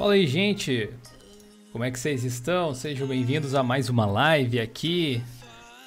[0.00, 0.88] Fala aí, gente.
[1.72, 2.74] Como é que vocês estão?
[2.74, 5.22] Sejam bem-vindos a mais uma live aqui.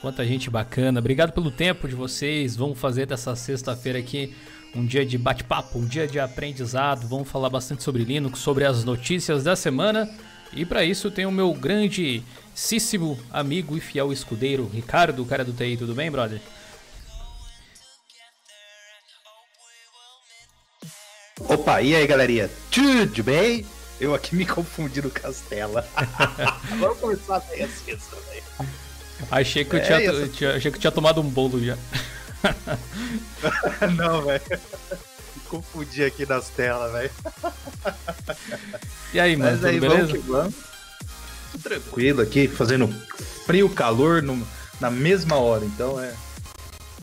[0.01, 0.99] Quanta gente bacana.
[0.99, 2.55] Obrigado pelo tempo de vocês.
[2.55, 4.31] Vamos fazer dessa sexta-feira aqui
[4.75, 7.07] um dia de bate-papo, um dia de aprendizado.
[7.07, 10.07] Vamos falar bastante sobre Linux, sobre as notícias da semana.
[10.55, 15.75] E para isso tem o meu grandíssimo amigo e fiel escudeiro, Ricardo, cara do TI.
[15.75, 16.39] Tudo bem, brother?
[21.49, 22.47] Opa, e aí galerinha?
[22.69, 23.65] Tudo bem?
[23.99, 25.87] Eu aqui me confundi no Castela.
[26.79, 28.69] Vamos começar bem assim, velho.
[29.31, 31.77] Achei que, eu é tinha, tinha, achei que eu tinha tomado um bolo já.
[33.95, 34.41] Não, velho.
[35.35, 37.11] Me confundi aqui nas telas, velho.
[39.13, 40.07] E aí, mano, Mas tudo aí, beleza?
[40.07, 40.55] Vamos vamos.
[41.51, 42.87] Tudo tranquilo aqui, fazendo
[43.45, 44.45] frio, calor no,
[44.79, 45.63] na mesma hora.
[45.63, 46.13] Então é,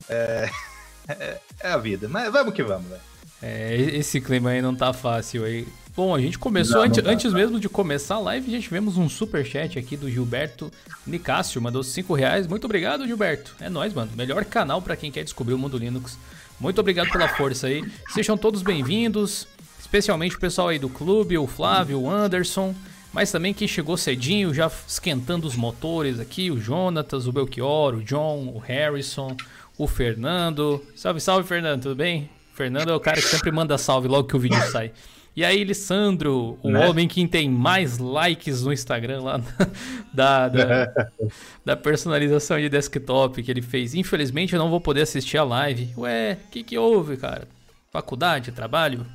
[0.09, 0.51] é,
[1.09, 2.09] é, é a vida.
[2.09, 3.01] Mas vamos que vamos, velho.
[3.43, 5.67] É, esse clima aí não tá fácil aí.
[5.97, 8.97] Bom, a gente começou não, antes, não antes mesmo de começar a live, gente tivemos
[8.97, 10.71] um super chat aqui do Gilberto
[11.07, 12.47] Nicásio, mandou 5 reais.
[12.47, 13.55] Muito obrigado, Gilberto.
[13.61, 14.11] É nóis, mano.
[14.15, 16.17] Melhor canal para quem quer descobrir o mundo Linux.
[16.61, 17.85] Muito obrigado pela força aí.
[18.11, 19.49] Sejam todos bem-vindos,
[19.81, 22.75] especialmente o pessoal aí do clube, o Flávio, o Anderson,
[23.13, 28.03] mas também quem chegou cedinho, já esquentando os motores aqui, o Jonatas, o Belchior, o
[28.03, 29.37] John, o Harrison,
[29.77, 30.85] o Fernando.
[30.95, 32.31] Salve, salve, Fernando, tudo bem?
[32.55, 34.93] Fernando é o cara que sempre manda salve logo que o vídeo sai.
[35.35, 36.87] E aí, Lissandro, o né?
[36.87, 39.41] homem que tem mais likes no Instagram lá
[40.13, 40.93] da, da,
[41.65, 43.95] da, personalização de desktop que ele fez.
[43.95, 45.93] Infelizmente, eu não vou poder assistir a live.
[45.97, 47.47] Ué, o que, que houve, cara?
[47.91, 49.07] Faculdade, trabalho?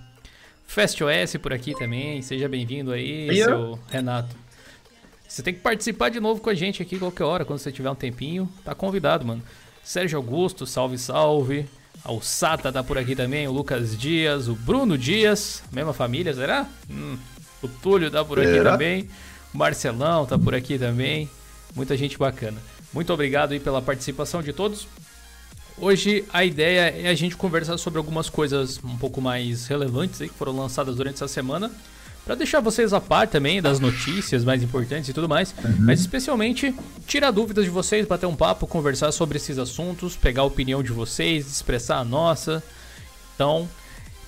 [0.66, 2.22] FestOS por aqui também.
[2.22, 3.80] Seja bem-vindo aí, e seu eu?
[3.90, 4.36] Renato.
[5.28, 7.90] Você tem que participar de novo com a gente aqui qualquer hora, quando você tiver
[7.90, 8.50] um tempinho.
[8.64, 9.44] Tá convidado, mano.
[9.84, 11.68] Sérgio Augusto, salve, salve.
[12.03, 16.67] O Sata tá por aqui também, o Lucas Dias, o Bruno Dias, mesma família, será?
[16.89, 17.17] Hum,
[17.61, 19.09] o Túlio tá por aqui também,
[19.53, 21.29] o Marcelão tá por aqui também,
[21.75, 22.61] muita gente bacana.
[22.94, 24.88] Muito obrigado aí pela participação de todos.
[25.78, 30.29] Hoje a ideia é a gente conversar sobre algumas coisas um pouco mais relevantes aí
[30.29, 31.69] que foram lançadas durante essa semana
[32.25, 35.75] para deixar vocês a par também das notícias mais importantes e tudo mais, uhum.
[35.80, 36.75] mas especialmente
[37.06, 40.91] tirar dúvidas de vocês, bater um papo, conversar sobre esses assuntos, pegar a opinião de
[40.91, 42.64] vocês, expressar a nossa.
[43.35, 43.69] Então,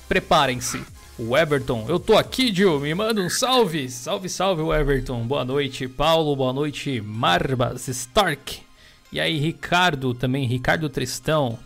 [0.07, 0.81] preparem-se.
[1.19, 3.89] O Everton, eu tô aqui, Gil, me manda um salve.
[3.89, 5.25] Salve, salve, o Everton.
[5.25, 6.35] Boa noite, Paulo.
[6.35, 8.59] Boa noite, Marbas Stark.
[9.11, 11.57] E aí, Ricardo, também, Ricardo Tristão.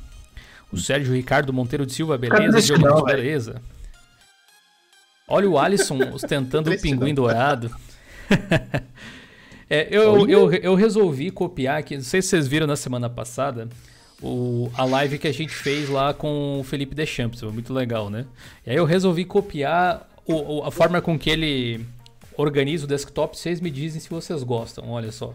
[0.72, 2.62] O Sérgio Ricardo Monteiro de Silva, beleza?
[2.62, 3.62] Diogo, beleza?
[5.28, 7.74] Olha o Alisson ostentando o pinguim dourado.
[9.70, 13.70] é, eu, eu, eu resolvi copiar aqui, não sei se vocês viram na semana passada,
[14.22, 18.10] o, a live que a gente fez lá com o Felipe Deschamps, foi muito legal,
[18.10, 18.26] né?
[18.66, 21.86] E aí eu resolvi copiar o, a forma com que ele
[22.38, 25.34] organiza o desktop, vocês me dizem se vocês gostam, olha só.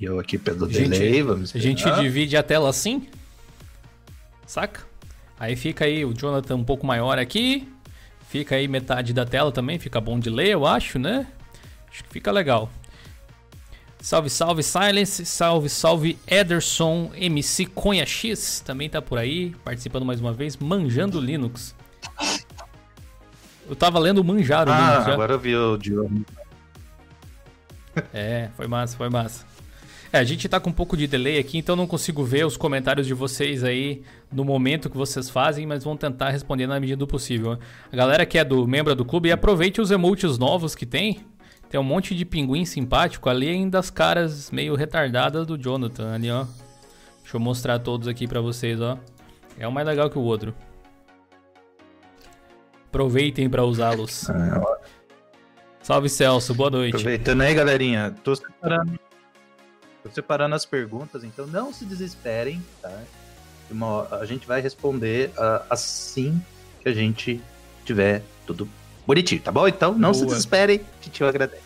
[0.00, 3.06] E eu aqui pelo delay, vamos A gente divide a tela assim,
[4.46, 4.91] saca?
[5.42, 7.68] Aí fica aí o Jonathan um pouco maior aqui.
[8.28, 11.26] Fica aí metade da tela também, fica bom de ler, eu acho, né?
[11.90, 12.70] Acho que fica legal.
[14.00, 20.20] Salve, salve Silence, salve, salve Ederson MC Conha X, também tá por aí, participando mais
[20.20, 21.74] uma vez, Manjando Linux.
[23.68, 25.12] Eu tava lendo Manjar o ah, Linux já.
[25.12, 26.24] agora eu vi o Diogo.
[28.14, 29.44] É, foi massa, foi massa.
[30.12, 32.54] É, a gente tá com um pouco de delay aqui, então não consigo ver os
[32.54, 36.98] comentários de vocês aí no momento que vocês fazem, mas vão tentar responder na medida
[36.98, 37.58] do possível.
[37.90, 41.20] A galera que é do membro do clube, aproveite os emotes novos que tem.
[41.70, 46.30] Tem um monte de pinguim simpático ali, ainda das caras meio retardadas do Jonathan ali,
[46.30, 46.44] ó.
[47.22, 48.98] Deixa eu mostrar todos aqui para vocês, ó.
[49.58, 50.54] É um mais legal que o outro.
[52.88, 54.28] Aproveitem para usá-los.
[54.28, 54.60] É,
[55.82, 56.96] Salve Celso, boa noite.
[56.96, 58.14] Aproveitando aí, galerinha.
[58.22, 59.00] Tô separando
[60.02, 63.02] Tô separando as perguntas, então não se desesperem, tá?
[63.70, 66.42] Uma, a gente vai responder uh, assim
[66.80, 67.40] que a gente
[67.84, 68.68] tiver tudo
[69.06, 69.66] bonitinho, tá bom?
[69.68, 70.14] Então não Boa.
[70.14, 71.62] se desesperem, a gente agradece.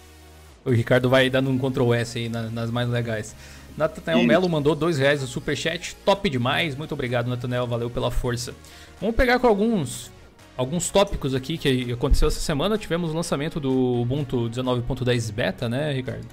[0.65, 3.35] O Ricardo vai dando um Ctrl S aí nas, nas mais legais.
[3.77, 8.55] Nathanael Melo mandou dois reais no superchat, top demais, muito obrigado Nathanael, valeu pela força.
[9.01, 10.11] Vamos pegar com alguns
[10.57, 12.79] alguns tópicos aqui que aconteceu essa semana.
[12.79, 16.27] Tivemos o lançamento do Ubuntu 19.10 Beta, né, Ricardo?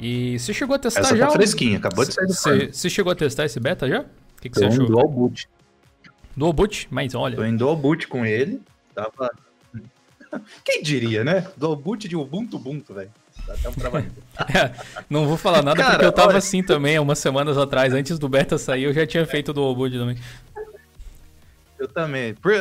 [0.00, 1.26] E você chegou a testar Essa já?
[1.26, 4.00] Tá fresquinha, acabou de sair do Você, você chegou a testar esse beta já?
[4.00, 4.86] O que, que você achou?
[4.86, 5.46] Dual boot.
[6.34, 6.88] Dual boot?
[6.90, 7.36] Mas olha.
[7.36, 8.62] Tô em dual boot com ele.
[8.94, 9.30] Tava.
[10.64, 11.46] Quem diria, né?
[11.54, 13.10] Dual boot de Ubuntu Ubuntu, velho.
[13.46, 13.98] Dá até um
[14.58, 14.72] é,
[15.08, 16.38] não vou falar nada Cara, porque eu tava olha...
[16.38, 19.74] assim também, umas semanas atrás, antes do beta sair, eu já tinha feito o dual
[19.74, 20.16] boot também.
[21.78, 22.34] Eu também.
[22.34, 22.52] Por...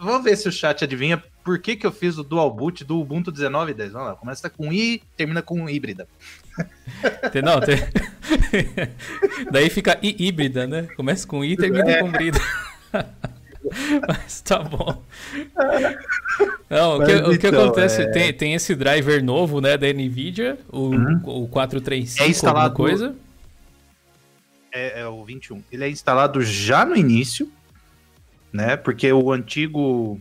[0.00, 3.00] Vamos ver se o chat adivinha por que, que eu fiz o dual boot do
[3.00, 3.90] Ubuntu 19.10.
[3.90, 6.06] Vamos lá, começa com i, termina com híbrida.
[7.44, 7.78] Não, tem...
[9.50, 10.88] daí fica i híbrida, né?
[10.96, 12.00] Começa com i e termina é.
[12.00, 12.40] com brida.
[14.06, 15.02] Mas tá bom.
[16.70, 18.02] Não, o que, o que então, acontece?
[18.02, 18.10] É...
[18.10, 21.20] Tem, tem esse driver novo, né, da NVIDIA, o, uhum.
[21.24, 23.14] o 435, é instalado coisa.
[24.72, 25.62] É, é, o 21.
[25.72, 27.50] Ele é instalado já no início,
[28.52, 28.76] né?
[28.76, 30.20] Porque o antigo.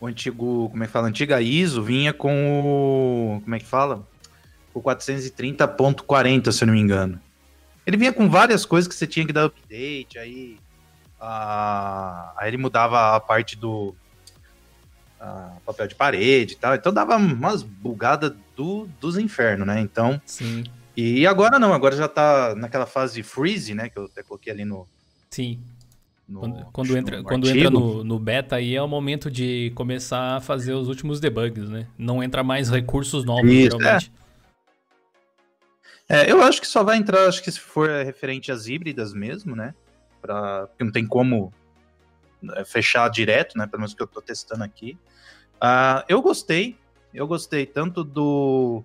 [0.00, 0.68] O antigo.
[0.70, 1.08] Como é que fala?
[1.08, 3.40] Antiga ISO vinha com o.
[3.42, 4.06] Como é que fala?
[4.74, 7.20] O 430.40, se eu não me engano.
[7.86, 10.56] Ele vinha com várias coisas que você tinha que dar update, aí
[11.20, 13.94] a, aí ele mudava a parte do
[15.20, 16.74] a, papel de parede e tal.
[16.74, 19.80] Então dava umas bugadas do, dos infernos, né?
[19.80, 20.20] Então.
[20.26, 20.64] Sim.
[20.96, 23.88] E agora não, agora já tá naquela fase freeze, né?
[23.88, 24.86] Que eu até coloquei ali no.
[25.30, 25.60] Sim.
[26.28, 29.72] No, quando, quando entra, no quando entra no, no, beta aí é o momento de
[29.74, 31.86] começar a fazer os últimos debugs, né?
[31.98, 34.12] Não entra mais recursos novos, Isso, geralmente.
[34.18, 34.21] É.
[36.12, 36.30] é.
[36.30, 39.74] eu acho que só vai entrar, acho que se for referente às híbridas mesmo, né?
[40.20, 41.52] Pra, porque não tem como
[42.54, 43.66] é, fechar direto, né?
[43.66, 44.96] Pelo menos que eu tô testando aqui.
[45.56, 46.76] Uh, eu gostei,
[47.14, 48.82] eu gostei tanto do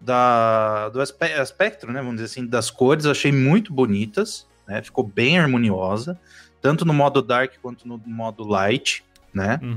[0.00, 2.00] da, do aspecto, né?
[2.00, 4.82] Vamos dizer assim, das cores, achei muito bonitas, né?
[4.82, 6.18] Ficou bem harmoniosa,
[6.60, 9.58] tanto no modo dark quanto no modo light, né?
[9.62, 9.76] Uhum.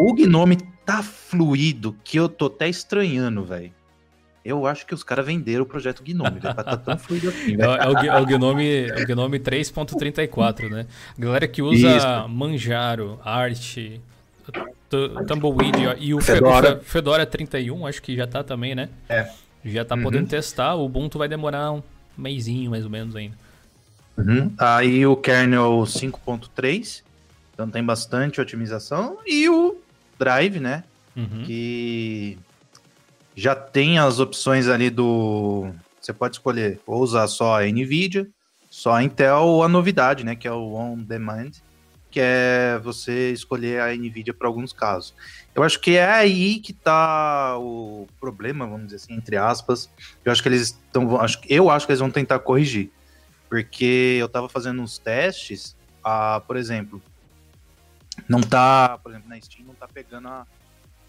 [0.00, 3.72] O Gnome tá fluido que eu tô até estranhando, velho.
[4.44, 7.64] Eu acho que os caras venderam o projeto Gnome, velho, tá tão fluido assim, É,
[7.64, 10.86] é, o, é o Gnome, é o Gnome 3.34, né?
[11.16, 12.28] A galera que usa Isso.
[12.28, 13.78] Manjaro, Art,
[15.26, 16.78] Tumbleweed e o Fedora.
[16.84, 18.90] Fedora 31, acho que já tá também, né?
[19.08, 19.30] É.
[19.64, 20.02] Já tá uhum.
[20.02, 21.82] podendo testar, o Ubuntu vai demorar um
[22.16, 23.36] mêsinho mais ou menos ainda.
[24.18, 24.52] Uhum.
[24.58, 27.02] Aí o kernel 5.3,
[27.52, 29.18] então tem bastante otimização.
[29.26, 29.76] E o
[30.18, 30.84] Drive, né?
[31.16, 31.44] Uhum.
[31.44, 32.38] Que
[33.34, 35.72] já tem as opções ali do.
[36.00, 38.28] Você pode escolher ou usar só a NVIDIA,
[38.70, 40.36] só a Intel ou a novidade, né?
[40.36, 41.50] Que é o On Demand,
[42.10, 45.14] que é você escolher a NVIDIA para alguns casos.
[45.54, 49.88] Eu acho que é aí que tá o problema, vamos dizer assim, entre aspas.
[50.24, 51.08] Eu acho que eles estão.
[51.48, 52.90] Eu acho que eles vão tentar corrigir.
[53.48, 57.00] Porque eu tava fazendo uns testes, a, por exemplo,
[58.28, 60.46] não tá, por exemplo, na Steam não tá pegando a,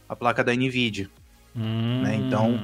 [0.07, 1.10] a placa da Nvidia.
[1.55, 2.01] Hum.
[2.03, 2.15] Né?
[2.15, 2.59] Então,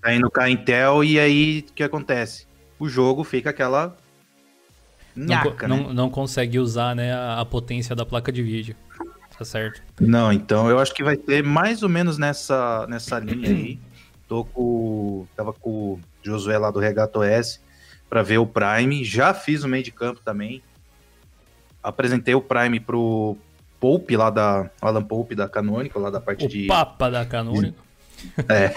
[0.00, 2.46] tá indo com a Intel e aí o que acontece?
[2.78, 3.96] O jogo fica aquela
[5.16, 5.82] Nhaca, não, né?
[5.84, 8.76] não, não, consegue usar né, a, potência da placa de vídeo.
[9.36, 9.82] Tá certo.
[9.98, 13.78] Não, então eu acho que vai ter mais ou menos nessa, nessa linha aí.
[14.28, 15.26] Tô com.
[15.36, 17.60] Tava com o Josué lá do Regato S
[18.10, 19.04] para ver o Prime.
[19.04, 20.62] Já fiz o meio de campo também.
[21.82, 23.36] Apresentei o Prime pro
[23.78, 24.68] Pope lá da.
[24.80, 26.66] Alan Pope da Canônica, lá da parte o de.
[26.66, 27.85] Papa da Canônica.
[28.48, 28.68] É.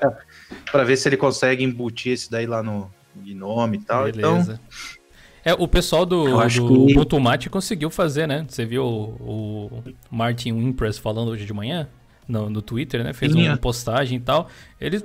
[0.70, 4.04] para ver se ele consegue embutir esse daí lá no Gnome e tal.
[4.04, 4.60] Beleza.
[4.64, 5.04] Então,
[5.44, 6.94] é, o pessoal do, do que...
[6.94, 8.46] Butumate conseguiu fazer, né?
[8.48, 11.86] Você viu o, o Martin Wimpress falando hoje de manhã?
[12.26, 13.12] No, no Twitter, né?
[13.12, 14.48] Fez Sim, uma postagem e tal.
[14.80, 15.04] Ele,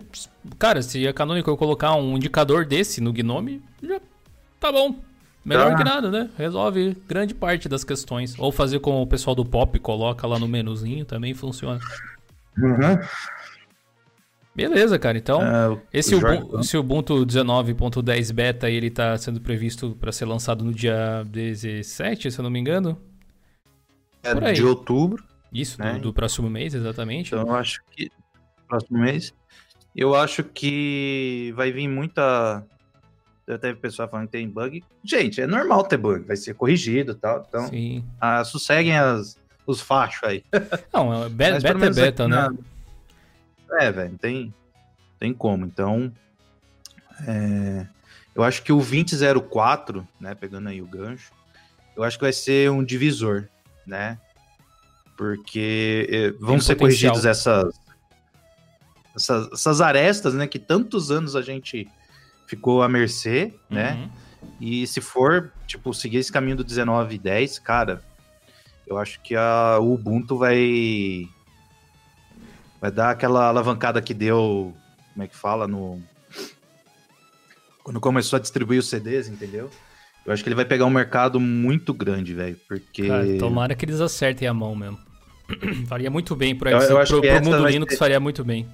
[0.58, 4.00] cara, se a Canonical colocar um indicador desse no Gnome, já
[4.58, 4.96] tá bom.
[5.44, 5.78] Melhor tá.
[5.78, 6.30] que nada, né?
[6.38, 8.36] Resolve grande parte das questões.
[8.40, 11.82] Ou fazer como o pessoal do Pop coloca lá no menuzinho, também funciona.
[12.58, 13.00] Uhum.
[14.60, 15.18] Beleza, cara.
[15.18, 20.66] Então, é, esse, Ubuntu, esse Ubuntu 19.10 beta ele está sendo previsto para ser lançado
[20.66, 23.00] no dia 17, se eu não me engano.
[24.22, 25.24] É de outubro.
[25.52, 25.94] Isso, né?
[25.94, 27.34] do, do, próximo mês, exatamente.
[27.34, 28.12] Então, eu acho que.
[28.68, 29.34] Próximo mês.
[29.96, 32.64] Eu acho que vai vir muita.
[33.48, 34.84] Eu teve pessoal falando que tem bug.
[35.04, 37.46] Gente, é normal ter bug, vai ser corrigido e tal.
[37.48, 38.04] Então, Sim.
[38.20, 40.44] Ah, sosseguem as, os fachos aí.
[40.94, 42.50] Não, é beta, beta é beta, né?
[43.74, 44.54] É, velho, tem,
[45.20, 45.66] tem como.
[45.66, 46.12] Então,
[47.28, 47.86] é,
[48.36, 51.32] eu acho que o 2004, né, pegando aí o gancho,
[51.96, 53.48] eu acho que vai ser um divisor,
[53.86, 54.18] né?
[55.18, 57.14] Porque é, vão ser potencial.
[57.14, 57.74] corrigidos essas,
[59.16, 61.88] essas, essas arestas, né, que tantos anos a gente
[62.48, 63.94] ficou à mercê, né?
[63.94, 64.00] uhum.
[64.00, 64.12] né?
[64.60, 68.02] E se for, tipo, seguir esse caminho do 19 e 10, cara,
[68.88, 71.28] eu acho que a, o Ubuntu vai
[72.82, 74.74] Vai dar aquela alavancada que deu,
[75.14, 76.02] como é que fala, no.
[77.84, 79.70] Quando começou a distribuir os CDs, entendeu?
[80.26, 83.08] Eu acho que ele vai pegar um mercado muito grande, velho, porque...
[83.08, 85.00] Cara, tomara que eles acertem a mão mesmo.
[85.88, 87.98] faria muito bem pro, eu, eu pro, pro mundo Linux, ser...
[87.98, 88.68] faria muito bem.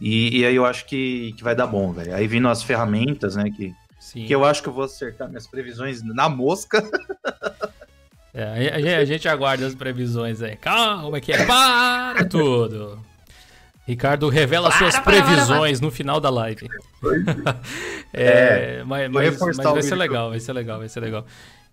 [0.00, 2.14] E, e, aí eu acho que, que vai dar bom, velho.
[2.14, 4.24] Aí vindo as ferramentas, né, que Sim.
[4.24, 6.82] Que eu acho que eu vou acertar minhas previsões na mosca.
[8.38, 10.54] É, a, gente, a gente aguarda as previsões aí.
[10.54, 11.44] Calma que é.
[11.44, 13.00] Para tudo!
[13.84, 16.68] Ricardo revela para, suas previsões para, para, no final da live.
[18.14, 21.26] é, é, mas, mas, mas vai ser legal, vai ser legal, vai ser legal.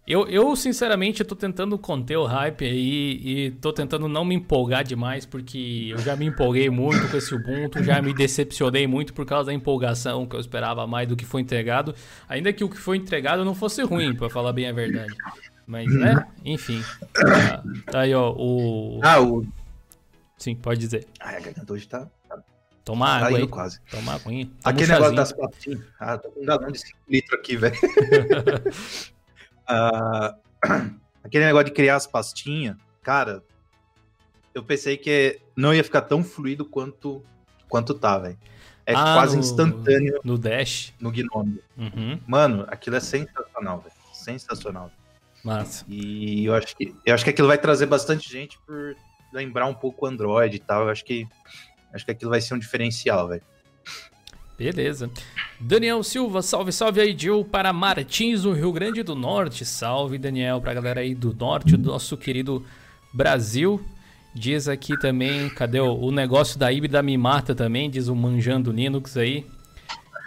[0.08, 4.84] Eu, eu, sinceramente, tô tentando conter o hype aí e tô tentando não me empolgar
[4.84, 9.26] demais, porque eu já me empolguei muito com esse Ubuntu, já me decepcionei muito por
[9.26, 11.94] causa da empolgação que eu esperava mais do que foi entregado.
[12.30, 15.14] Ainda que o que foi entregado não fosse ruim, para falar bem a verdade.
[15.68, 16.28] Mas, né?
[16.44, 16.84] Enfim.
[17.14, 19.00] Tá, tá aí, ó, o...
[19.04, 19.46] Ah, o...
[20.38, 21.08] Sim, pode dizer.
[21.20, 22.08] Ah, a garganta hoje tá...
[22.84, 23.48] Toma tá água aí.
[23.48, 23.80] quase.
[23.90, 24.32] Toma água.
[24.64, 25.82] Aquele um negócio das pastinhas.
[26.00, 27.76] Ah, tô com um galão de 5 litros aqui, velho.
[29.68, 30.36] Uh,
[31.24, 33.44] aquele negócio de criar as pastinhas, cara,
[34.54, 37.24] eu pensei que não ia ficar tão fluido quanto,
[37.68, 38.38] quanto tá, velho.
[38.86, 40.20] É ah, quase no, instantâneo.
[40.24, 40.94] No Dash?
[41.00, 41.60] No Gnome.
[41.76, 42.20] Uhum.
[42.28, 43.96] Mano, aquilo é sensacional, velho.
[44.14, 44.92] Sensacional.
[45.46, 45.86] Massa.
[45.88, 48.96] E eu acho, que, eu acho que aquilo vai trazer bastante gente por
[49.32, 50.84] lembrar um pouco o Android e tal.
[50.84, 51.28] Eu acho que,
[51.94, 53.44] acho que aquilo vai ser um diferencial, velho.
[54.58, 55.10] Beleza.
[55.60, 59.66] Daniel Silva, salve, salve aí, Gil, para Martins, no Rio Grande do Norte.
[59.66, 62.66] Salve, Daniel, para a galera aí do norte, do nosso querido
[63.14, 63.86] Brasil.
[64.34, 68.72] Diz aqui também, cadê o, o negócio da híbrida me mata também, diz o Manjando
[68.72, 69.46] Linux aí.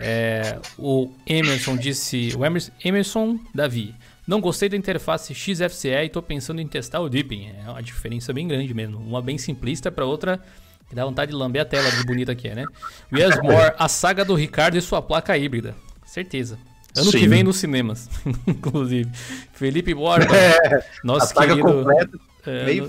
[0.00, 3.94] É, o Emerson disse, o Emerson, Emerson Davi,
[4.28, 7.50] não gostei da interface XFCE e estou pensando em testar o Deepin.
[7.64, 8.98] É uma diferença bem grande mesmo.
[8.98, 10.38] Uma bem simplista para outra
[10.86, 12.64] que dá vontade de lamber a tela de bonita que é, né?
[13.10, 15.74] Yes More, a saga do Ricardo e sua placa híbrida.
[16.04, 16.58] Certeza.
[16.94, 17.18] Ano Sim.
[17.18, 18.10] que vem nos cinemas,
[18.46, 19.10] inclusive.
[19.54, 21.62] Felipe Borba, é, nosso querido.
[21.62, 22.80] Completa, é,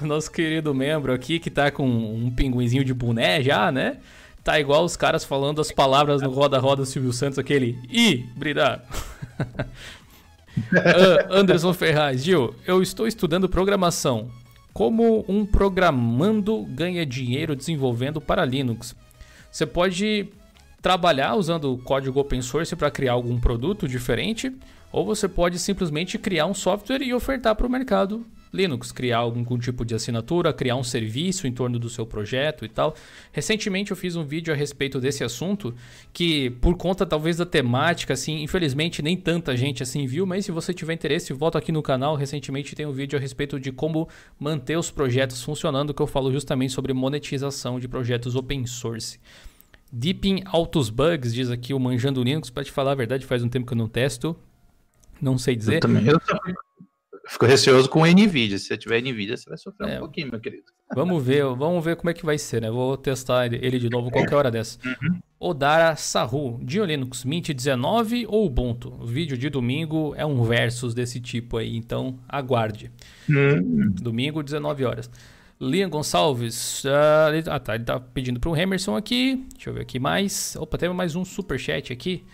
[0.00, 3.98] no, nosso querido membro aqui que tá com um pinguinzinho de boné já, né?
[4.42, 8.82] Tá igual os caras falando as palavras no Roda Roda Silvio Santos, aquele híbrida.
[10.72, 14.30] Uh, Anderson Ferraz, Gil, eu estou estudando programação.
[14.72, 18.94] Como um programando ganha dinheiro desenvolvendo para Linux?
[19.50, 20.28] Você pode
[20.80, 24.54] trabalhar usando código open source para criar algum produto diferente,
[24.92, 29.58] ou você pode simplesmente criar um software e ofertar para o mercado Linux, criar algum
[29.58, 32.94] tipo de assinatura, criar um serviço em torno do seu projeto e tal.
[33.32, 35.74] Recentemente eu fiz um vídeo a respeito desse assunto
[36.12, 40.52] que por conta talvez da temática assim, infelizmente nem tanta gente assim viu, mas se
[40.52, 44.08] você tiver interesse, volta aqui no canal, recentemente tem um vídeo a respeito de como
[44.38, 49.18] manter os projetos funcionando, que eu falo justamente sobre monetização de projetos open source.
[49.90, 53.48] Deepin Altos Bugs, diz aqui o Manjando Linux, para te falar a verdade, faz um
[53.48, 54.36] tempo que eu não testo.
[55.20, 55.76] Não sei dizer.
[55.76, 56.06] Eu também.
[56.06, 56.54] Eu também
[57.28, 58.58] fico receoso com o NVIDIA.
[58.58, 60.64] Se você tiver NVIDIA, você vai sofrer é, um pouquinho, meu querido.
[60.94, 62.70] Vamos ver, vamos ver como é que vai ser, né?
[62.70, 64.78] Vou testar ele de novo qualquer hora dessa.
[64.84, 65.20] Uhum.
[65.38, 68.96] Odara Sahu, Dio Linux Mint 19 ou Ubuntu?
[68.98, 72.90] O vídeo de domingo é um versus desse tipo aí, então aguarde.
[73.28, 73.92] Uhum.
[74.00, 75.10] Domingo, 19 horas.
[75.60, 79.44] Liam Gonçalves, uh, ah tá, ele tá pedindo pro Emerson aqui.
[79.54, 80.56] Deixa eu ver aqui mais.
[80.56, 82.24] Opa, temos mais um super chat aqui.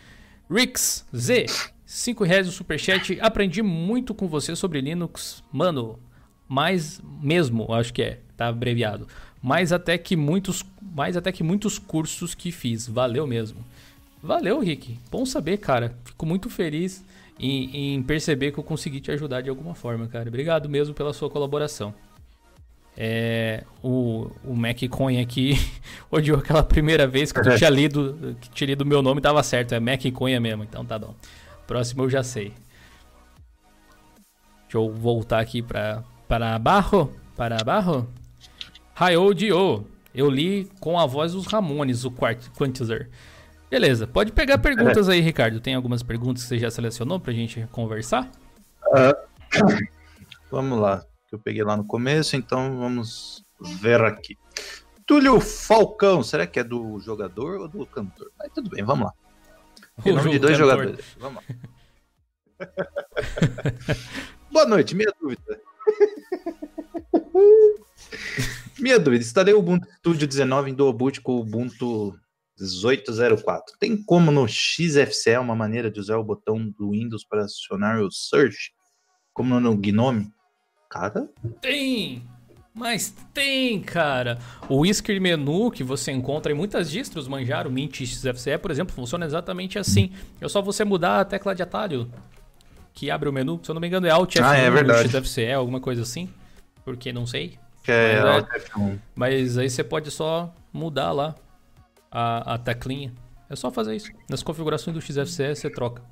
[0.51, 1.47] Rix Z,
[1.95, 3.17] 5 reais o superchat.
[3.21, 5.45] Aprendi muito com você sobre Linux.
[5.53, 5.97] Mano,
[6.49, 9.07] mais mesmo, acho que é, tá abreviado.
[9.41, 12.89] Mais até que muitos, mais até que muitos cursos que fiz.
[12.89, 13.65] Valeu mesmo.
[14.21, 14.99] Valeu, Rick.
[15.09, 15.97] Bom saber, cara.
[16.05, 17.05] Fico muito feliz
[17.39, 20.29] em, em perceber que eu consegui te ajudar de alguma forma, cara.
[20.29, 21.95] Obrigado mesmo pela sua colaboração.
[22.97, 25.53] É, o, o MacCoin aqui
[26.11, 29.75] odiou aquela primeira vez que tu tinha lido, que tinha lido meu nome tava certo,
[29.75, 31.15] é MacCoin mesmo, então tá bom.
[31.67, 32.53] Próximo eu já sei.
[34.63, 38.09] Deixa eu voltar aqui para para Barro, para Barro.
[38.95, 39.87] Raio Dio.
[40.15, 43.11] Eu li com a voz dos Ramones, o Quantizer.
[43.69, 45.61] Beleza, pode pegar perguntas aí, Ricardo.
[45.61, 48.31] Tem algumas perguntas que você já selecionou pra gente conversar?
[48.87, 49.81] Uh,
[50.51, 54.39] vamos lá, que eu peguei lá no começo, então vamos ver aqui.
[55.05, 58.31] Túlio Falcão, será que é do jogador ou do cantor?
[58.39, 59.13] Mas tudo bem, vamos lá.
[60.05, 61.05] Em nome de dois jogadores.
[61.19, 61.55] Vamos lá.
[64.51, 65.61] Boa noite, minha dúvida.
[68.79, 72.19] minha dúvida, instalei o Ubuntu Studio 19 em Duoboot com o Ubuntu
[72.59, 73.77] 1804.
[73.79, 78.11] Tem como no XFCE uma maneira de usar o botão do Windows para acionar o
[78.11, 78.73] Search?
[79.33, 80.33] Como no Gnome?
[80.89, 81.29] Cara?
[81.61, 82.27] Tem!
[82.75, 84.39] Mas tem, cara.
[84.69, 89.25] O Whisker menu que você encontra em muitas distros, Manjaro, Mint XFCE, por exemplo, funciona
[89.25, 90.11] exatamente assim.
[90.41, 92.11] É só você mudar a tecla de atalho
[92.93, 93.61] que abre o menu.
[93.63, 95.09] Se eu não me engano, é Alt F1 ah, é verdade.
[95.09, 96.29] XFCE, alguma coisa assim.
[96.85, 97.57] Porque não sei.
[97.87, 98.99] É, mas, Alt F1.
[99.15, 101.37] Mas aí você pode só mudar lá
[102.11, 103.13] a, a teclinha.
[103.49, 104.11] É só fazer isso.
[104.29, 106.03] Nas configurações do XFCE você troca.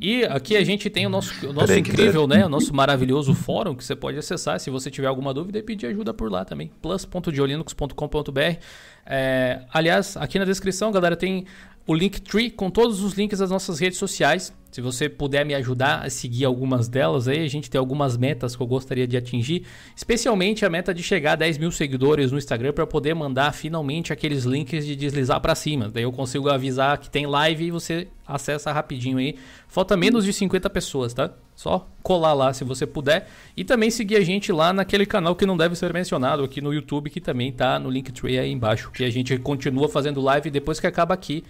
[0.00, 2.44] E aqui a gente tem o nosso, o nosso incrível, né?
[2.46, 5.86] O nosso maravilhoso fórum que você pode acessar se você tiver alguma dúvida e pedir
[5.86, 6.70] ajuda por lá também.
[6.80, 8.58] plus.diolinux.com.br.
[9.04, 11.46] É, aliás, aqui na descrição, galera, tem
[11.86, 14.52] o Linktree com todos os links das nossas redes sociais.
[14.70, 18.56] Se você puder me ajudar a seguir algumas delas aí, a gente tem algumas metas
[18.56, 22.38] que eu gostaria de atingir, especialmente a meta de chegar a 10 mil seguidores no
[22.38, 25.90] Instagram para poder mandar finalmente aqueles links de deslizar para cima.
[25.90, 29.36] Daí eu consigo avisar que tem live e você acessa rapidinho aí.
[29.68, 31.30] Falta menos de 50 pessoas, tá?
[31.54, 33.28] Só colar lá se você puder.
[33.54, 36.72] E também seguir a gente lá naquele canal que não deve ser mencionado aqui no
[36.72, 38.90] YouTube, que também tá no Linktree aí embaixo.
[38.90, 41.44] Que a gente continua fazendo live depois que acaba aqui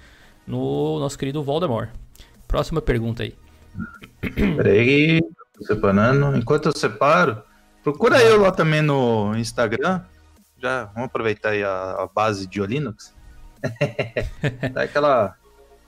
[0.46, 1.90] no nosso querido Voldemort.
[2.46, 3.36] Próxima pergunta aí.
[4.56, 5.22] Peraí,
[5.54, 6.36] tô separando.
[6.36, 7.42] Enquanto eu separo,
[7.82, 10.02] procura eu lá também no Instagram.
[10.58, 13.14] Já vamos aproveitar aí a, a base de Linux.
[14.72, 15.36] Dá aquela,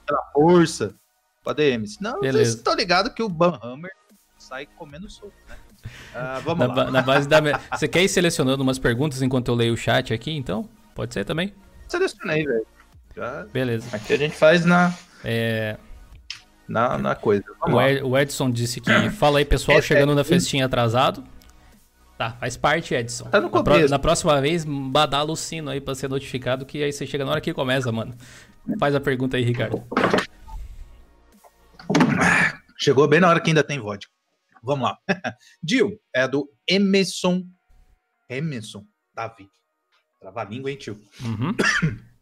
[0.03, 0.95] aquela força
[1.43, 1.87] pra DM.
[1.87, 2.37] Senão Beleza.
[2.37, 3.91] vocês estão ligados que o Banhammer
[4.37, 5.55] sai comendo soco, né?
[5.85, 6.91] Uh, vamos na, lá.
[6.91, 7.39] Na base da...
[7.71, 10.67] Você quer ir selecionando umas perguntas enquanto eu leio o chat aqui, então?
[10.93, 11.53] Pode ser também?
[11.87, 12.65] Selecionei, velho.
[13.51, 13.95] Beleza.
[13.95, 14.93] Aqui a gente faz na.
[15.23, 15.77] É
[16.67, 17.43] na, na coisa.
[17.61, 18.89] O, Ed, o, Edson disse que.
[19.11, 21.23] Fala aí, pessoal, é, chegando é, na festinha atrasado.
[22.17, 23.25] Tá, faz parte, Edson.
[23.25, 23.81] Tá no começo.
[23.81, 27.25] Na, na próxima vez, badala o sino aí pra ser notificado, que aí você chega
[27.25, 28.15] na hora que começa, mano.
[28.79, 29.83] Faz a pergunta aí, Ricardo.
[32.77, 34.11] Chegou bem na hora que ainda tem vodka.
[34.63, 34.97] Vamos lá.
[35.61, 37.43] Dil, é do Emerson.
[38.29, 39.47] Emerson Davi.
[40.19, 40.99] Trava a língua, hein, tio?
[41.23, 41.55] Uhum.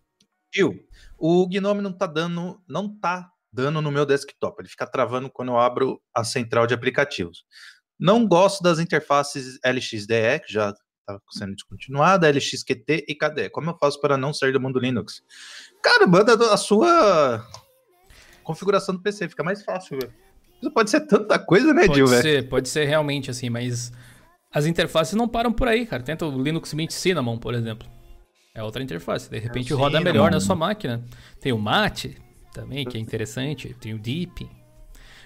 [0.54, 0.80] Dil,
[1.18, 2.62] o Gnome não tá dando.
[2.68, 4.62] Não tá dano no meu desktop.
[4.62, 7.46] Ele fica travando quando eu abro a central de aplicativos.
[8.00, 13.50] Não gosto das interfaces LXDE, que já está sendo descontinuada, LXQT e KDE.
[13.50, 15.22] Como eu faço para não sair do mundo Linux?
[15.82, 17.48] Cara, manda a sua
[18.44, 20.14] configuração do PC, fica mais fácil, velho.
[20.62, 22.10] Isso pode ser tanta coisa, né, Dil, velho?
[22.10, 23.92] Pode ser, pode ser realmente assim, mas
[24.52, 26.02] as interfaces não param por aí, cara.
[26.02, 27.88] Tenta o Linux Mint Cinnamon, por exemplo.
[28.56, 29.28] É outra interface.
[29.32, 30.14] De repente é roda Cinnamon.
[30.14, 31.04] melhor na sua máquina.
[31.42, 32.16] Tem o Mate,
[32.54, 33.76] também, que é interessante.
[33.80, 34.48] Tem o Deep.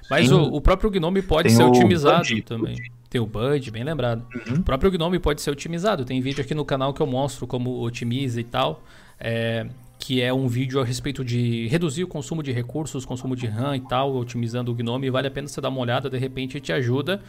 [0.10, 2.76] Mas o, o, próprio Gnome pode ser otimizado Bud, também.
[2.76, 2.92] Bud.
[3.10, 4.26] Tem o Bud, bem lembrado.
[4.34, 4.60] Uhum.
[4.60, 6.06] O próprio Gnome pode ser otimizado.
[6.06, 8.82] Tem vídeo aqui no canal que eu mostro como otimiza e tal.
[9.20, 9.68] É,
[10.00, 13.76] que é um vídeo a respeito de reduzir o consumo de recursos, consumo de RAM
[13.76, 15.10] e tal, otimizando o Gnome.
[15.10, 17.22] Vale a pena você dar uma olhada, de repente te ajuda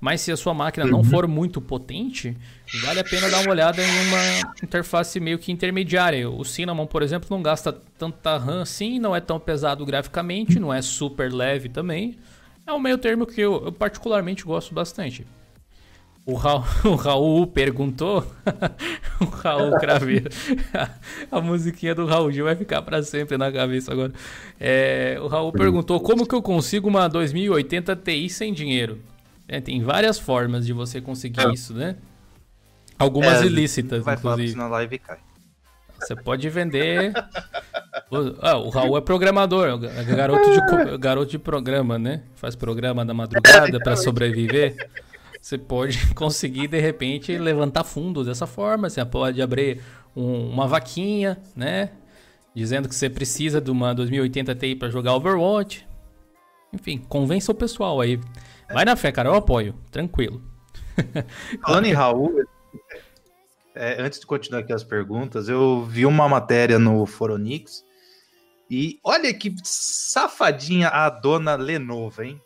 [0.00, 2.36] mas se a sua máquina não for muito potente,
[2.82, 6.28] vale a pena dar uma olhada em uma interface meio que intermediária.
[6.28, 10.72] O Cinnamon, por exemplo, não gasta tanta RAM assim, não é tão pesado graficamente, não
[10.72, 12.16] é super leve também.
[12.66, 15.26] É um meio termo que eu, eu particularmente gosto bastante.
[16.24, 18.24] O Raul, o Raul perguntou.
[19.20, 20.30] o Raul Craveiro.
[20.72, 20.90] A,
[21.38, 24.12] a, musiquinha do Raul Gil vai ficar para sempre na cabeça agora.
[24.58, 29.00] É, o Raul perguntou como que eu consigo uma 2080 Ti sem dinheiro.
[29.52, 31.52] É, tem várias formas de você conseguir é.
[31.52, 31.96] isso, né?
[32.96, 34.52] Algumas é, ilícitas, vai inclusive.
[34.52, 35.18] Falar na live cai.
[35.98, 37.12] Você pode vender.
[38.08, 42.22] o, ah, o Raul é programador, é garoto de, garoto de programa, né?
[42.36, 44.88] Faz programa na madrugada para sobreviver.
[45.42, 48.88] Você pode conseguir, de repente, levantar fundos dessa forma.
[48.88, 49.82] Você pode abrir
[50.14, 51.90] um, uma vaquinha, né?
[52.54, 55.84] Dizendo que você precisa de uma 2080 Ti para jogar Overwatch.
[56.72, 58.20] Enfim, convença o pessoal aí.
[58.72, 59.74] Vai na fé, cara, eu apoio.
[59.90, 60.42] Tranquilo.
[61.62, 62.44] Falando em Raul,
[63.74, 67.84] é, antes de continuar aqui as perguntas, eu vi uma matéria no Foronix
[68.70, 72.40] e olha que safadinha a dona Lenovo, hein?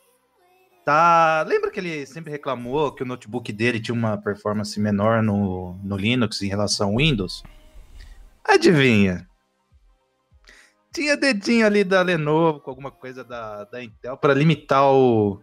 [0.85, 5.79] Tá, lembra que ele sempre reclamou que o notebook dele tinha uma performance menor no,
[5.83, 7.43] no Linux em relação ao Windows?
[8.45, 9.27] Adivinha?
[10.93, 15.41] Tinha dedinho ali da Lenovo com alguma coisa da, da Intel para limitar o,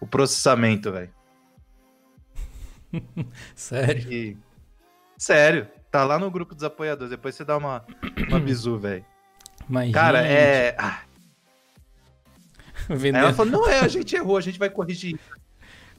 [0.00, 1.10] o processamento, velho.
[3.54, 4.12] Sério?
[4.12, 4.36] E...
[5.16, 5.68] Sério.
[5.90, 7.10] Tá lá no grupo dos apoiadores.
[7.10, 7.84] Depois você dá uma,
[8.28, 9.04] uma bizu, velho.
[9.92, 10.32] Cara, gente...
[10.32, 10.76] é.
[10.78, 11.00] Ah.
[12.88, 13.24] Vendendo...
[13.24, 15.18] Ela falou: não é, a gente errou, a gente vai corrigir.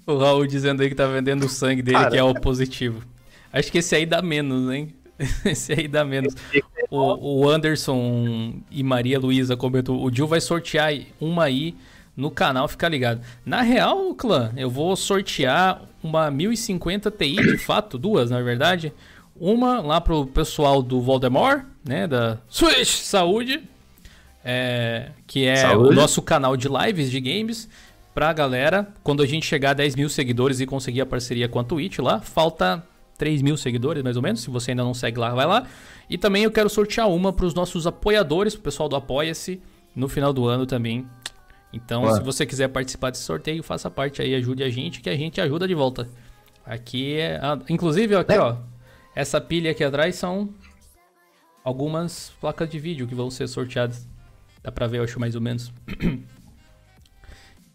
[0.06, 2.10] O Raul dizendo aí que tá vendendo o sangue dele, Cara...
[2.10, 3.06] que é o positivo.
[3.54, 4.96] Acho que esse aí dá menos, hein?
[5.46, 6.34] Esse aí dá menos.
[6.90, 11.76] O, o Anderson e Maria Luísa comentou: o Gil vai sortear uma aí
[12.16, 13.22] no canal, fica ligado.
[13.46, 18.94] Na real, clã, eu vou sortear uma 1050 Ti, de fato, duas, na verdade.
[19.40, 23.64] Uma lá pro pessoal do Voldemort, né, da Switch Saúde,
[24.44, 25.90] é, que é Saúde.
[25.90, 27.68] o nosso canal de lives de games.
[28.14, 31.60] Pra galera, quando a gente chegar a 10 mil seguidores e conseguir a parceria com
[31.60, 32.84] a Twitch lá, falta
[33.18, 34.42] 3 mil seguidores mais ou menos.
[34.42, 35.66] Se você ainda não segue lá, vai lá.
[36.10, 39.62] E também eu quero sortear uma para os nossos apoiadores, pro pessoal do Apoia-se,
[39.96, 41.08] no final do ano também
[41.74, 45.16] Então, se você quiser participar desse sorteio, faça parte aí, ajude a gente, que a
[45.16, 46.10] gente ajuda de volta.
[46.66, 47.38] Aqui é.
[47.38, 47.60] A...
[47.70, 48.40] Inclusive, aqui, é.
[48.40, 48.58] ó.
[49.16, 50.50] Essa pilha aqui atrás são
[51.64, 54.08] algumas placas de vídeo que vão ser sorteadas.
[54.62, 55.72] Dá pra ver, eu acho, mais ou menos.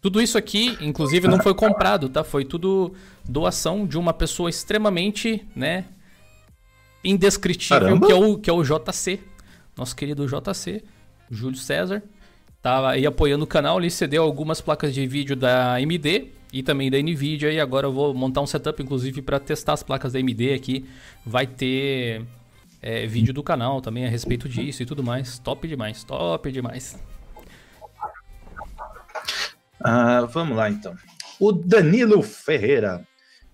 [0.01, 2.23] tudo isso aqui, inclusive, não foi comprado, tá?
[2.23, 2.93] Foi tudo
[3.27, 5.85] doação de uma pessoa extremamente, né?
[7.03, 9.19] Indescritível, que é, o, que é o JC.
[9.75, 10.83] Nosso querido JC,
[11.29, 12.03] Júlio César.
[12.61, 16.89] Tava aí apoiando o canal, ele cedeu algumas placas de vídeo da AMD e também
[16.89, 17.51] da Nvidia.
[17.51, 20.85] E agora eu vou montar um setup, inclusive, para testar as placas da AMD aqui.
[21.25, 22.25] Vai ter
[22.81, 25.39] é, vídeo do canal também a respeito disso e tudo mais.
[25.39, 26.97] Top demais, top demais.
[29.79, 30.95] Ah, vamos lá então.
[31.39, 33.07] O Danilo Ferreira.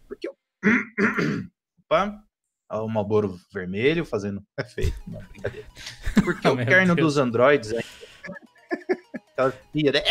[0.07, 0.35] Porque eu...
[1.85, 2.23] Opa,
[2.71, 4.95] o Malboro vermelho fazendo efeito.
[5.07, 5.67] Não, brincadeira.
[6.23, 7.92] Porque o kernel dos Androids ainda.
[9.91, 10.01] Né?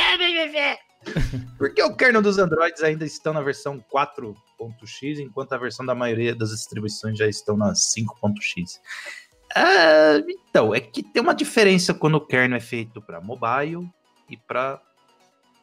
[1.58, 6.34] Porque o kernel dos Androids ainda estão na versão 4.x, enquanto a versão da maioria
[6.34, 8.80] das distribuições já estão na 5.x.
[9.54, 13.88] Ah, então, é que tem uma diferença quando o kernel é feito para mobile
[14.28, 14.80] e para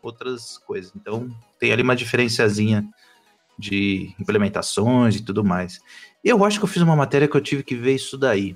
[0.02, 0.92] outras coisas.
[0.96, 2.88] Então, tem ali uma diferenciazinha
[3.58, 5.80] de implementações e tudo mais.
[6.24, 8.56] Eu acho que eu fiz uma matéria que eu tive que ver isso daí.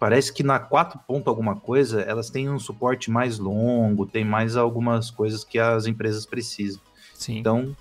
[0.00, 4.56] Parece que na 4 ponto alguma coisa, elas têm um suporte mais longo, tem mais
[4.56, 6.80] algumas coisas que as empresas precisam.
[7.14, 7.38] Sim.
[7.38, 7.76] Então,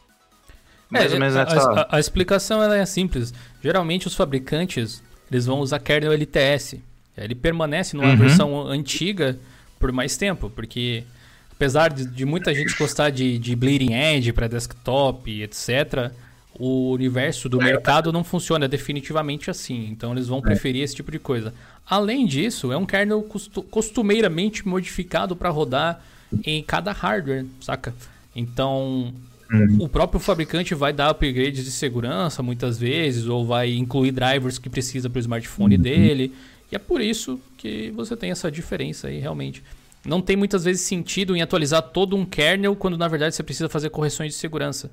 [0.90, 1.72] mais é, ou menos a, essa...
[1.72, 3.34] a, a, explicação é simples.
[3.64, 5.02] Geralmente os fabricantes,
[5.32, 6.82] eles vão usar kernel LTS.
[7.16, 8.18] Ele permanece numa uhum.
[8.18, 9.40] versão antiga
[9.80, 11.06] por mais tempo, porque
[11.54, 16.12] apesar de, de muita gente gostar de, de Bleeding Edge para desktop, etc.,
[16.58, 19.88] o universo do mercado não funciona definitivamente assim.
[19.90, 21.54] Então eles vão preferir esse tipo de coisa.
[21.86, 23.28] Além disso, é um kernel
[23.70, 26.02] costumeiramente modificado para rodar
[26.46, 27.94] em cada hardware, saca?
[28.36, 29.14] Então,
[29.52, 29.78] uhum.
[29.80, 34.70] o próprio fabricante vai dar upgrades de segurança muitas vezes, ou vai incluir drivers que
[34.70, 35.82] precisa para o smartphone uhum.
[35.82, 36.34] dele.
[36.72, 39.64] E é por isso que você tem essa diferença aí, realmente.
[40.06, 43.68] Não tem muitas vezes sentido em atualizar todo um kernel quando na verdade você precisa
[43.68, 44.90] fazer correções de segurança.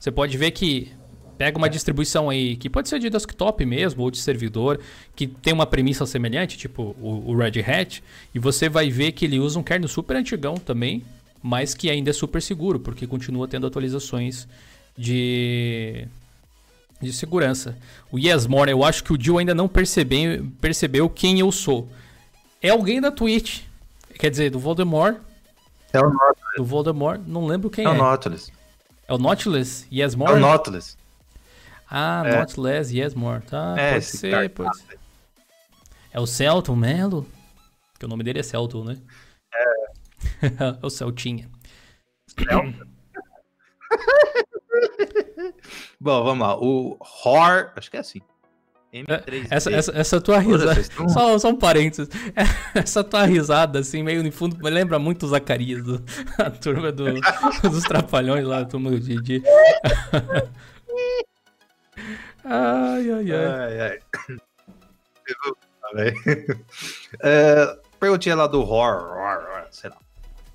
[0.00, 0.90] Você pode ver que
[1.36, 4.80] pega uma distribuição aí que pode ser de desktop mesmo ou de servidor,
[5.14, 8.02] que tem uma premissa semelhante, tipo o, o Red Hat,
[8.34, 11.04] e você vai ver que ele usa um kernel super antigão também,
[11.42, 14.48] mas que ainda é super seguro, porque continua tendo atualizações
[14.96, 16.08] de
[17.00, 17.76] de segurança.
[18.12, 21.88] O Yesmore, eu acho que o Jill ainda não percebe, percebeu quem eu sou.
[22.60, 23.62] É alguém da Twitch.
[24.18, 25.16] Quer dizer, do Voldemort.
[25.94, 26.56] É o Nautilus.
[26.58, 27.88] Do Voldemort, não lembro quem é.
[27.88, 28.52] É o Nautilus.
[29.10, 29.88] É o Nautilus?
[29.92, 30.34] Yes More?
[30.34, 30.96] É o Nautilus.
[31.90, 32.36] Ah, é.
[32.36, 33.42] Nautilus, Yes More.
[33.42, 35.00] Tá, é, pode ser, pode ser.
[36.12, 37.26] É o Celton Melo?
[37.98, 38.98] Que o nome dele é Celton, né?
[39.52, 40.46] É.
[40.46, 41.50] é o Celtinha.
[42.28, 42.72] Celton?
[46.00, 46.56] Bom, vamos lá.
[46.56, 47.72] O Hor...
[47.74, 48.20] Acho que é assim.
[48.92, 49.46] M3D.
[49.50, 50.80] Essa, essa, essa tua risada.
[50.80, 51.08] Estão...
[51.08, 52.08] Só, só um parênteses.
[52.74, 56.04] Essa tua risada, assim, meio no fundo, me lembra muito o Zacarias, do,
[56.38, 57.04] a turma do,
[57.62, 59.42] dos Trapalhões lá, a turma do Didi.
[62.44, 63.46] ai, ai, ai.
[63.46, 64.00] ai, ai.
[67.22, 69.96] é, perguntinha lá do Horror, sei lá.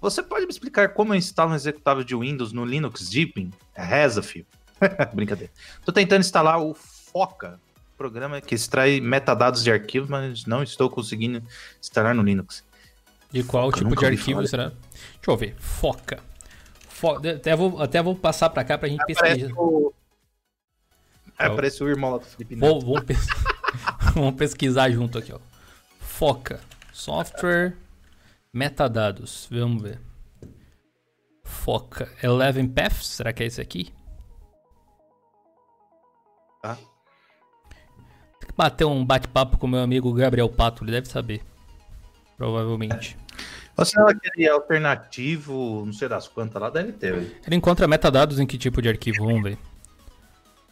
[0.02, 3.50] Você pode me explicar como eu instalo um executável de Windows no Linux Deepin?
[3.74, 4.46] Reza, filho.
[5.14, 5.52] Brincadeira.
[5.86, 7.60] Tô tentando instalar o Foca
[7.98, 11.42] programa que extrai metadados de arquivos, mas não estou conseguindo
[11.80, 12.64] instalar no Linux.
[13.32, 14.70] De qual Foca, tipo de arquivo será?
[14.70, 15.56] Deixa eu ver.
[15.58, 16.20] Foca.
[17.36, 19.52] Até, vou, até vou passar para cá para a gente pesquisar.
[19.58, 19.94] O...
[21.38, 22.80] É, parece o irmão lá do Felipe Neto.
[22.80, 23.28] Vamos, pes...
[24.16, 25.40] vamos pesquisar junto aqui, ó.
[26.00, 26.62] Foca.
[26.94, 27.76] Software.
[28.54, 29.48] Metadados.
[29.52, 30.00] Vamos ver.
[31.44, 32.10] Foca.
[32.24, 33.08] Eleven Paths.
[33.08, 33.94] Será que é esse aqui?
[36.62, 36.78] Tá
[38.56, 41.42] bater um bate-papo com meu amigo Gabriel Pato, ele deve saber.
[42.38, 43.18] Provavelmente.
[43.76, 47.14] Você é aquele alternativo, não sei das quantas lá, deve ter.
[47.46, 49.26] Ele encontra metadados em que tipo de arquivo?
[49.26, 49.58] Vamos ver.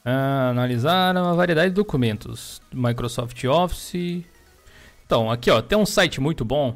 [0.05, 2.61] Ah, analisar uma variedade de documentos.
[2.73, 4.23] Microsoft Office.
[5.05, 6.75] Então, aqui ó, tem um site muito bom.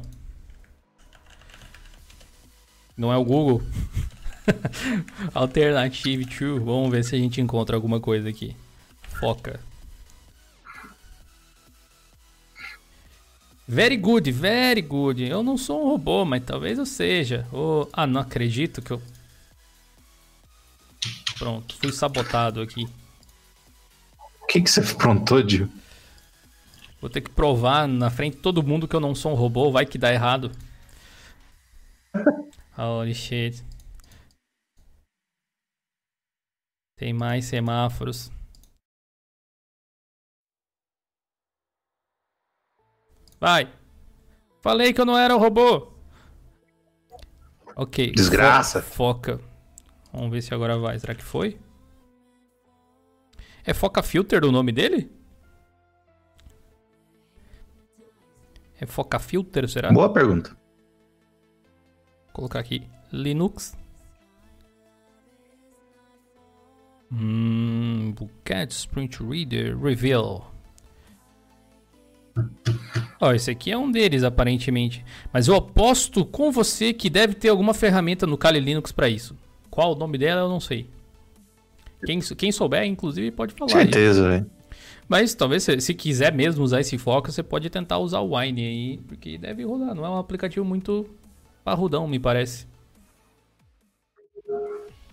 [2.96, 3.62] Não é o Google.
[5.32, 6.58] Alternative True.
[6.58, 8.54] Vamos ver se a gente encontra alguma coisa aqui.
[9.08, 9.60] Foca.
[13.70, 15.22] Very good, very good.
[15.22, 17.46] Eu não sou um robô, mas talvez eu seja.
[17.52, 19.02] Oh, ah, não acredito que eu.
[21.38, 22.88] Pronto, fui sabotado aqui.
[24.42, 25.70] O que, que você aprontou, Dio?
[26.98, 29.70] Vou ter que provar na frente de todo mundo que eu não sou um robô,
[29.70, 30.50] vai que dá errado.
[32.74, 33.62] Holy shit.
[36.96, 38.30] Tem mais semáforos.
[43.40, 43.72] Vai.
[44.60, 45.92] Falei que eu não era o robô.
[47.76, 48.12] Ok.
[48.12, 48.82] Desgraça.
[48.82, 49.40] foca.
[50.12, 50.98] Vamos ver se agora vai.
[50.98, 51.58] Será que foi?
[53.64, 55.12] É Foca Filter o nome dele?
[58.80, 59.92] É Foca Filter, será?
[59.92, 60.56] Boa pergunta.
[62.26, 63.76] Vou colocar aqui Linux.
[67.12, 70.52] Hum, Bucket Sprint Reader Reveal.
[73.20, 75.04] Ó, esse aqui é um deles, aparentemente.
[75.32, 79.36] Mas eu aposto com você que deve ter alguma ferramenta no Kali Linux para isso.
[79.70, 80.88] Qual o nome dela, eu não sei.
[82.04, 83.70] Quem, quem souber, inclusive, pode falar.
[83.70, 84.50] Certeza, velho.
[85.08, 88.62] Mas talvez, se, se, quiser mesmo usar esse foco, você pode tentar usar o Wine
[88.62, 89.94] aí, porque deve rodar.
[89.94, 91.08] Não é um aplicativo muito
[91.64, 92.66] parrudão, me parece.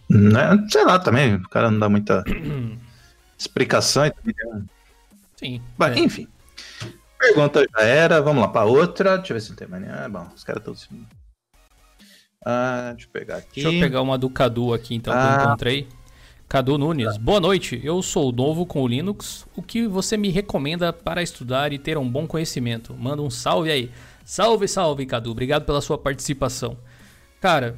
[0.10, 0.68] Né?
[0.70, 2.24] Sei lá também, o cara não dá muita
[3.38, 4.12] explicação.
[5.38, 5.62] Sim.
[5.78, 6.00] Mas, é.
[6.02, 6.28] enfim.
[7.20, 9.18] Pergunta já era, vamos lá para outra.
[9.18, 10.06] Deixa eu ver se não tem mais nenhuma.
[10.06, 10.98] Ah, bom, os caras estão.
[12.46, 13.62] Ah, deixa eu pegar aqui.
[13.62, 15.18] Deixa eu pegar uma do Cadu aqui, então, ah.
[15.18, 15.44] que eu ah.
[15.46, 15.88] encontrei.
[16.48, 17.82] Cadu Nunes, boa noite.
[17.84, 19.48] Eu sou novo com o Linux.
[19.56, 22.94] O que você me recomenda para estudar e ter um bom conhecimento?
[22.94, 23.92] Manda um salve aí.
[24.24, 25.32] Salve, salve, Cadu.
[25.32, 26.78] Obrigado pela sua participação.
[27.42, 27.76] Cara,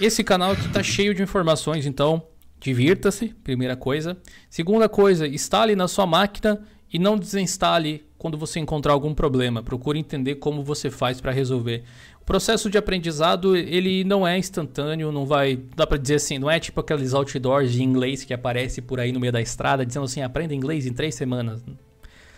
[0.00, 2.22] esse canal aqui tá cheio de informações, então
[2.58, 4.16] divirta-se, primeira coisa.
[4.48, 6.60] Segunda coisa, instale na sua máquina
[6.92, 9.62] e não desinstale quando você encontrar algum problema.
[9.62, 11.84] Procure entender como você faz para resolver.
[12.20, 16.50] O processo de aprendizado, ele não é instantâneo, não vai, dá para dizer assim, não
[16.50, 20.04] é tipo aqueles outdoors de inglês que aparece por aí no meio da estrada dizendo
[20.04, 21.64] assim, aprenda inglês em três semanas.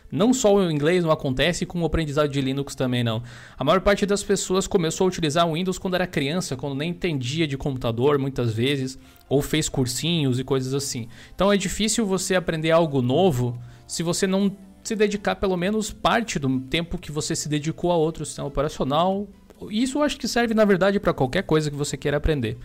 [0.09, 3.21] Não só o inglês não acontece, com o aprendizado de Linux também não.
[3.59, 6.91] A maior parte das pessoas começou a utilizar o Windows quando era criança, quando nem
[6.91, 8.97] entendia de computador muitas vezes,
[9.29, 11.09] ou fez cursinhos e coisas assim.
[11.35, 16.39] Então é difícil você aprender algo novo se você não se dedicar pelo menos parte
[16.39, 19.29] do tempo que você se dedicou a outro sistema operacional.
[19.71, 22.59] Isso eu acho que serve na verdade para qualquer coisa que você queira aprender.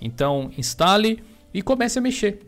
[0.00, 2.40] Então, instale e comece a mexer.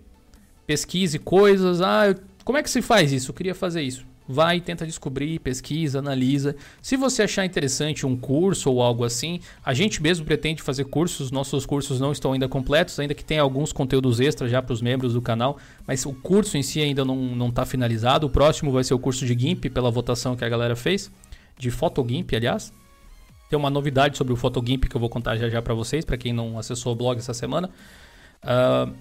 [0.67, 1.81] Pesquise coisas.
[1.81, 3.31] Ah, como é que se faz isso?
[3.31, 6.55] Eu queria fazer isso vai, tenta descobrir, pesquisa, analisa.
[6.81, 11.31] Se você achar interessante um curso ou algo assim, a gente mesmo pretende fazer cursos,
[11.31, 14.81] nossos cursos não estão ainda completos, ainda que tem alguns conteúdos extras já para os
[14.81, 18.27] membros do canal, mas o curso em si ainda não está finalizado.
[18.27, 21.11] O próximo vai ser o curso de GIMP, pela votação que a galera fez,
[21.59, 22.73] de PhotoGIMP, aliás.
[23.49, 26.17] Tem uma novidade sobre o PhotoGIMP que eu vou contar já já para vocês, para
[26.17, 27.69] quem não acessou o blog essa semana.
[28.45, 28.95] Uh,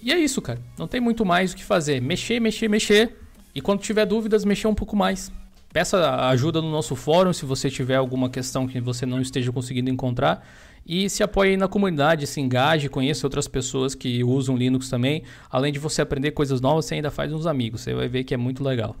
[0.00, 0.60] e é isso, cara.
[0.78, 2.00] Não tem muito mais o que fazer.
[2.00, 3.21] Mexer, mexer, mexer
[3.54, 5.32] e quando tiver dúvidas, mexer um pouco mais.
[5.72, 9.90] Peça ajuda no nosso fórum se você tiver alguma questão que você não esteja conseguindo
[9.90, 10.46] encontrar.
[10.84, 15.22] E se apoie aí na comunidade, se engaje, conheça outras pessoas que usam Linux também.
[15.48, 17.80] Além de você aprender coisas novas, você ainda faz uns amigos.
[17.80, 18.96] Você vai ver que é muito legal.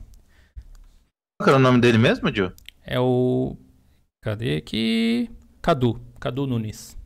[1.38, 2.52] Qual é o nome dele mesmo, Dio?
[2.86, 3.56] É o.
[4.22, 5.28] Cadê aqui?
[5.60, 6.00] Cadu.
[6.20, 6.96] Cadu Nunes.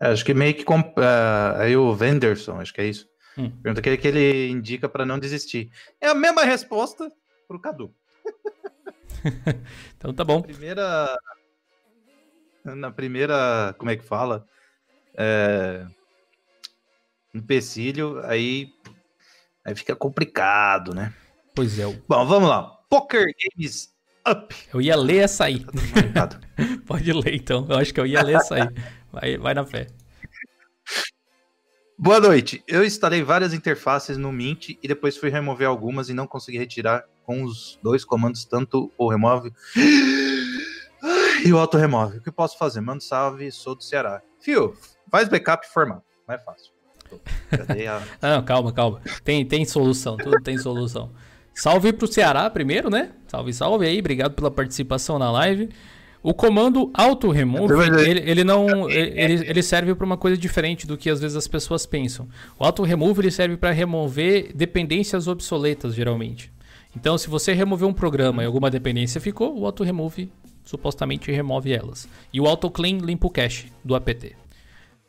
[0.00, 0.64] É, acho que meio que.
[0.64, 0.98] Comp...
[0.98, 3.06] Uh, aí o Venderson, acho que é isso.
[3.38, 3.50] Hum.
[3.62, 5.70] Pergunta que, que ele indica para não desistir.
[6.00, 7.10] É a mesma resposta
[7.46, 7.94] pro Cadu.
[9.96, 10.38] então tá bom.
[10.38, 11.18] Na primeira.
[12.64, 13.74] Na primeira.
[13.78, 14.46] Como é que fala?
[15.16, 15.86] É,
[17.34, 18.72] empecilho, aí.
[19.64, 21.12] Aí fica complicado, né?
[21.54, 21.84] Pois é.
[22.08, 22.62] Bom, vamos lá.
[22.88, 23.94] Poker Games
[24.28, 24.54] Up.
[24.72, 25.64] Eu ia ler essa aí.
[26.14, 26.28] Tá
[26.86, 27.66] Pode ler então.
[27.68, 28.68] Eu acho que eu ia ler essa aí.
[29.12, 29.88] Vai, vai na fé.
[31.98, 32.62] Boa noite.
[32.68, 37.04] Eu instalei várias interfaces no Mint e depois fui remover algumas e não consegui retirar
[37.24, 39.50] com os dois comandos, tanto o remove
[41.42, 42.18] e o auto remove.
[42.18, 42.82] O que posso fazer?
[42.82, 44.20] Mando salve, sou do Ceará.
[44.38, 44.76] Fio,
[45.10, 46.04] faz backup e formato.
[46.28, 46.70] Mais fácil.
[47.88, 48.02] A...
[48.36, 49.00] não, calma, calma.
[49.24, 51.12] Tem, tem solução, tudo tem solução.
[51.54, 53.12] Salve pro Ceará primeiro, né?
[53.26, 53.98] Salve, salve aí.
[53.98, 55.70] Obrigado pela participação na live.
[56.26, 57.72] O comando auto remove,
[58.04, 61.46] ele, ele não ele, ele serve para uma coisa diferente do que às vezes as
[61.46, 62.26] pessoas pensam.
[62.58, 66.50] O auto remove ele serve para remover dependências obsoletas geralmente.
[66.96, 70.28] Então, se você remover um programa e alguma dependência ficou, o auto remove
[70.64, 72.08] supostamente remove elas.
[72.32, 74.34] E o auto clean limpa o cache do apt.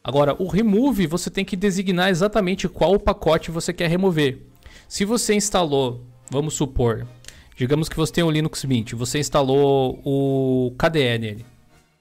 [0.04, 4.44] Agora, o remove você tem que designar exatamente qual pacote você quer remover.
[4.88, 7.08] Se você instalou, vamos supor,
[7.58, 11.46] Digamos que você tem o Linux Mint, você instalou o KDE nele,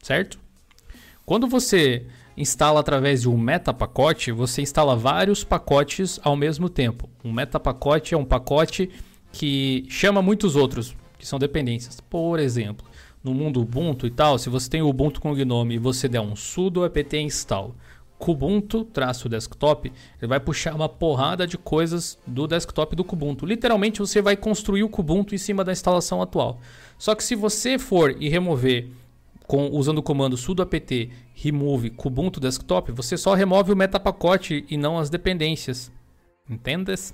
[0.02, 0.38] certo?
[1.24, 2.04] Quando você
[2.36, 7.08] instala através de um metapacote, você instala vários pacotes ao mesmo tempo.
[7.24, 8.90] Um metapacote é um pacote
[9.32, 12.02] que chama muitos outros, que são dependências.
[12.02, 12.86] Por exemplo,
[13.24, 16.20] no mundo Ubuntu e tal, se você tem o Ubuntu com GNOME e você der
[16.20, 17.74] um sudo apt install
[18.18, 23.44] Kubuntu traço desktop, ele vai puxar uma porrada de coisas do desktop do Kubuntu.
[23.44, 26.58] Literalmente você vai construir o Kubuntu em cima da instalação atual.
[26.98, 28.88] Só que se você for e remover
[29.46, 34.76] com, usando o comando sudo apt remove Kubuntu desktop, você só remove o metapacote e
[34.76, 35.92] não as dependências.
[36.48, 37.12] Entendes?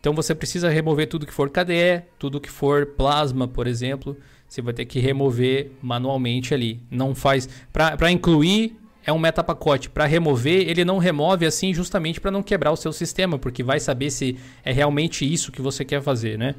[0.00, 4.16] Então você precisa remover tudo que for KDE, tudo que for Plasma, por exemplo.
[4.48, 6.80] Você vai ter que remover manualmente ali.
[6.90, 7.48] Não faz.
[7.72, 8.76] Para incluir
[9.08, 9.88] é um metapacote.
[9.88, 13.80] Para remover, ele não remove assim justamente para não quebrar o seu sistema, porque vai
[13.80, 16.54] saber se é realmente isso que você quer fazer, né?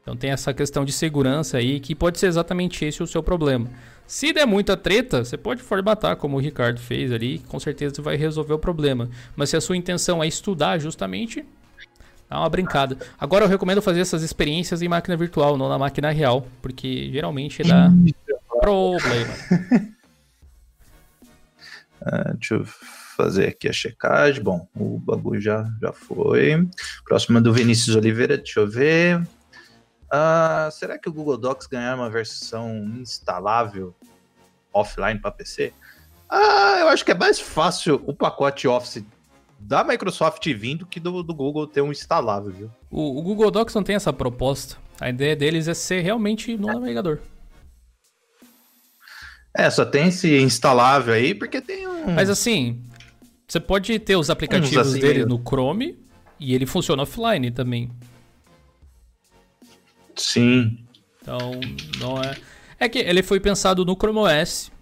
[0.00, 3.68] Então tem essa questão de segurança aí que pode ser exatamente esse o seu problema.
[4.06, 8.16] Se der muita treta, você pode formatar como o Ricardo fez ali, com certeza vai
[8.16, 9.10] resolver o problema.
[9.36, 11.44] Mas se a sua intenção é estudar justamente,
[12.30, 12.96] dá uma brincada.
[13.20, 17.62] Agora eu recomendo fazer essas experiências em máquina virtual, não na máquina real, porque geralmente
[17.62, 17.92] dá
[18.58, 19.34] problema.
[22.06, 22.64] Uh, deixa eu
[23.16, 24.42] fazer aqui a checagem.
[24.42, 26.68] Bom, o bagulho já, já foi.
[27.04, 29.20] Próxima do Vinícius Oliveira, deixa eu ver.
[30.12, 33.94] Uh, será que o Google Docs ganhar uma versão instalável
[34.72, 35.72] offline para PC?
[36.28, 39.04] Ah, eu acho que é mais fácil o pacote Office
[39.58, 42.70] da Microsoft vindo que do, do Google ter um instalável, viu?
[42.90, 44.76] O, o, Google Docs não tem essa proposta.
[45.00, 46.74] A ideia deles é ser realmente no é.
[46.74, 47.18] navegador.
[49.56, 52.12] É, só tem esse instalável aí, porque tem um.
[52.12, 52.82] Mas assim,
[53.46, 55.96] você pode ter os aplicativos assim dele no Chrome
[56.40, 57.90] e ele funciona offline também.
[60.16, 60.78] Sim.
[61.22, 61.52] Então,
[61.98, 62.36] não é.
[62.80, 64.72] É que ele foi pensado no Chrome OS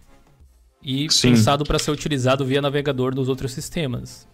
[0.82, 1.30] e Sim.
[1.30, 4.26] pensado para ser utilizado via navegador nos outros sistemas.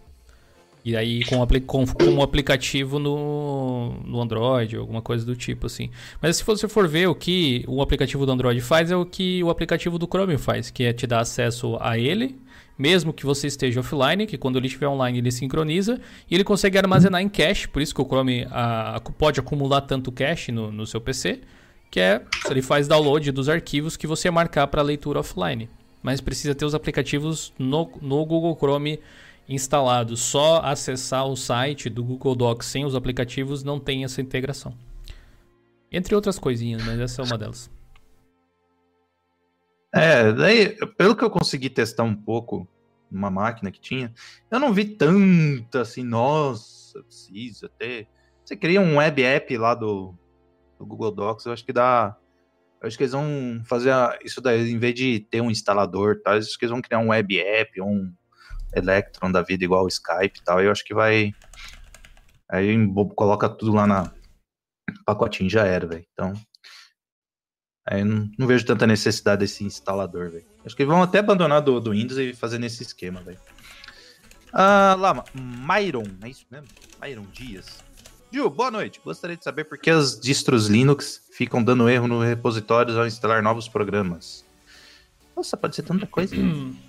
[0.89, 5.91] E aí com, com, com um aplicativo no, no Android, alguma coisa do tipo assim.
[6.19, 9.43] Mas se você for ver o que o aplicativo do Android faz, é o que
[9.43, 12.35] o aplicativo do Chrome faz, que é te dar acesso a ele,
[12.75, 16.75] mesmo que você esteja offline, que quando ele estiver online ele sincroniza, e ele consegue
[16.75, 20.87] armazenar em cache, por isso que o Chrome a, pode acumular tanto cache no, no
[20.87, 21.41] seu PC,
[21.91, 25.69] que é, ele faz download dos arquivos que você marcar para leitura offline.
[26.01, 28.99] Mas precisa ter os aplicativos no, no Google Chrome
[29.49, 34.77] instalado, só acessar o site do Google Docs sem os aplicativos não tem essa integração.
[35.91, 37.69] Entre outras coisinhas, mas essa é uma delas.
[39.91, 42.67] É, daí, pelo que eu consegui testar um pouco
[43.09, 44.13] numa máquina que tinha,
[44.51, 48.07] eu não vi tanto assim, nossa, precisa ter.
[48.45, 50.13] Você cria um web app lá do,
[50.77, 52.15] do Google Docs, eu acho que dá.
[52.79, 53.91] Eu acho que eles vão fazer
[54.23, 56.33] isso daí, em vez de ter um instalador, tá?
[56.33, 58.13] acho que eles vão criar um web app, um,
[58.73, 61.33] Electron da vida igual o Skype e tal, eu acho que vai.
[62.49, 62.75] Aí
[63.15, 64.11] coloca tudo lá na
[65.05, 66.05] pacotinho, já era, velho.
[66.13, 66.33] Então.
[67.87, 70.45] Aí não, não, vejo tanta necessidade desse instalador, velho.
[70.63, 73.39] Acho que vão até abandonar do, do Windows e fazer nesse esquema, velho.
[74.53, 76.67] Ah, lá, Myron, é isso mesmo?
[77.01, 77.83] Myron Dias.
[78.31, 79.01] Gil, boa noite.
[79.03, 83.41] Gostaria de saber por que as distros Linux ficam dando erro no repositórios ao instalar
[83.41, 84.45] novos programas.
[85.35, 86.35] Nossa, pode ser tanta coisa.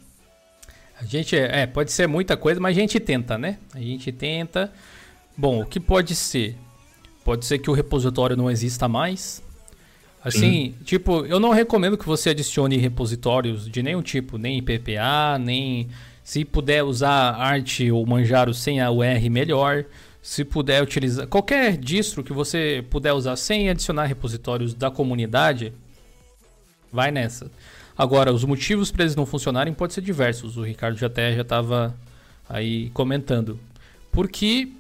[1.01, 3.57] A gente, é, pode ser muita coisa, mas a gente tenta, né?
[3.75, 4.71] A gente tenta.
[5.35, 6.57] Bom, o que pode ser?
[7.25, 9.43] Pode ser que o repositório não exista mais.
[10.23, 10.75] Assim, Sim.
[10.85, 15.89] tipo, eu não recomendo que você adicione repositórios de nenhum tipo, nem PPA, nem
[16.23, 19.87] se puder usar arte ou manjaro sem a UR melhor.
[20.21, 25.73] Se puder utilizar qualquer distro que você puder usar sem adicionar repositórios da comunidade,
[26.93, 27.51] vai nessa.
[28.01, 30.57] Agora, os motivos para eles não funcionarem podem ser diversos.
[30.57, 31.95] O Ricardo já até já estava
[32.49, 33.61] aí comentando.
[34.11, 34.73] Porque,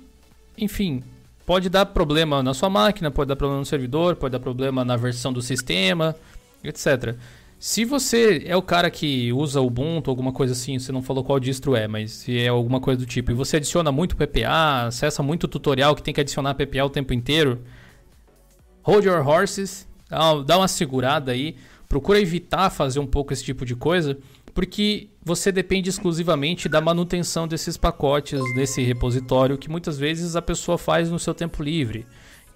[0.56, 1.02] enfim,
[1.44, 4.96] pode dar problema na sua máquina, pode dar problema no servidor, pode dar problema na
[4.96, 6.16] versão do sistema,
[6.64, 7.14] etc.
[7.58, 11.38] Se você é o cara que usa Ubuntu, alguma coisa assim, você não falou qual
[11.38, 15.22] distro é, mas se é alguma coisa do tipo, e você adiciona muito PPA, acessa
[15.22, 17.60] muito tutorial que tem que adicionar PPA o tempo inteiro,
[18.82, 19.86] hold your horses,
[20.46, 21.54] dá uma segurada aí
[21.90, 24.16] procura evitar fazer um pouco esse tipo de coisa,
[24.54, 30.78] porque você depende exclusivamente da manutenção desses pacotes, desse repositório, que muitas vezes a pessoa
[30.78, 32.06] faz no seu tempo livre.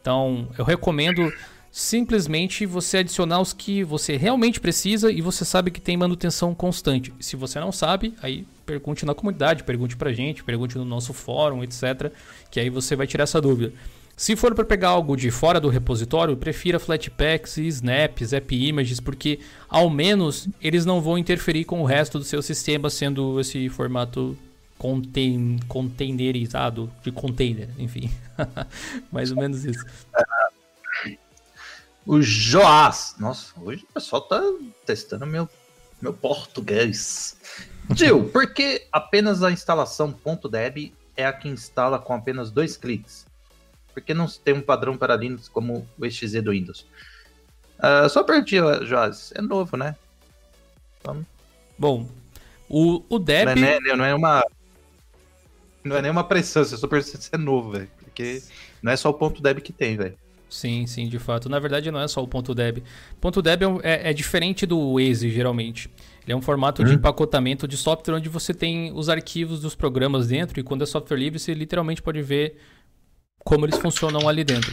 [0.01, 1.33] Então, eu recomendo
[1.69, 7.13] simplesmente você adicionar os que você realmente precisa e você sabe que tem manutenção constante.
[7.19, 11.65] Se você não sabe, aí pergunte na comunidade, pergunte pra gente, pergunte no nosso fórum,
[11.65, 12.13] etc,
[12.53, 13.73] que aí você vai tirar essa dúvida.
[14.17, 19.41] Se for para pegar algo de fora do repositório, prefira Flatpaks, Snaps, App Images, porque
[19.69, 24.39] ao menos eles não vão interferir com o resto do seu sistema, sendo esse formato
[24.79, 28.11] contain containerizado, de container, enfim.
[29.11, 29.85] Mais ou menos isso.
[32.07, 33.15] O Joás.
[33.19, 34.39] Nossa, hoje o pessoal tá
[34.85, 35.49] testando meu,
[36.03, 37.35] meu português.
[37.97, 40.15] Gil, por que apenas a instalação
[40.51, 43.25] .deb é a que instala com apenas dois cliques?
[43.95, 46.85] Por que não tem um padrão para Linux como o XZ do Windows?
[47.79, 49.33] Uh, só perguntinha, Joás.
[49.37, 49.95] É novo, né?
[51.79, 52.09] Bom,
[52.69, 53.57] o, o Deb...
[53.57, 54.45] Não é, não é uma...
[55.85, 57.91] Não é nenhuma pressão, você só percebe se é novo, velho.
[58.03, 58.43] Porque
[58.83, 60.17] não é só o ponto .deb que tem, velho.
[60.49, 61.49] Sim, sim, de fato.
[61.49, 62.83] Na verdade, não é só o ponto .deb.
[63.21, 65.91] Ponto .deb é, é, diferente do Waze, geralmente.
[66.23, 66.87] Ele é um formato hum.
[66.87, 70.87] de empacotamento de software onde você tem os arquivos dos programas dentro e quando é
[70.87, 72.57] software livre, você literalmente pode ver
[73.45, 74.73] como eles funcionam ali dentro.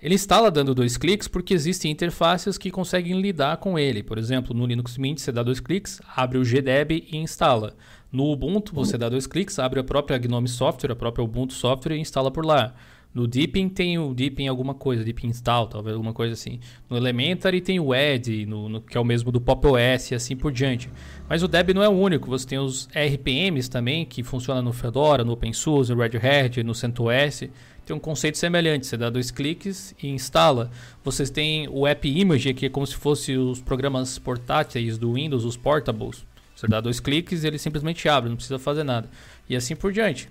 [0.00, 4.02] Ele instala dando dois cliques porque existem interfaces que conseguem lidar com ele.
[4.02, 7.74] Por exemplo, no Linux Mint você dá dois cliques, abre o GDEB e instala.
[8.12, 11.96] No Ubuntu você dá dois cliques, abre a própria Gnome Software, a própria Ubuntu Software
[11.96, 12.74] e instala por lá.
[13.16, 16.60] No Deepin tem o Deepin alguma coisa, Deepin Install, talvez alguma coisa assim.
[16.88, 20.14] No Elementary tem o Ed, no, no, que é o mesmo do Pop OS e
[20.14, 20.90] assim por diante.
[21.26, 24.70] Mas o Deb não é o único, você tem os RPMs também, que funcionam no
[24.70, 27.44] Fedora, no OpenSUSE, no Red Hat, no CentOS.
[27.86, 30.72] Tem um conceito semelhante, você dá dois cliques e instala.
[31.04, 35.44] Vocês têm o App Image, que é como se fosse os programas portáteis do Windows,
[35.44, 36.26] os portables.
[36.56, 39.08] Você dá dois cliques e ele simplesmente abre, não precisa fazer nada.
[39.48, 40.28] E assim por diante.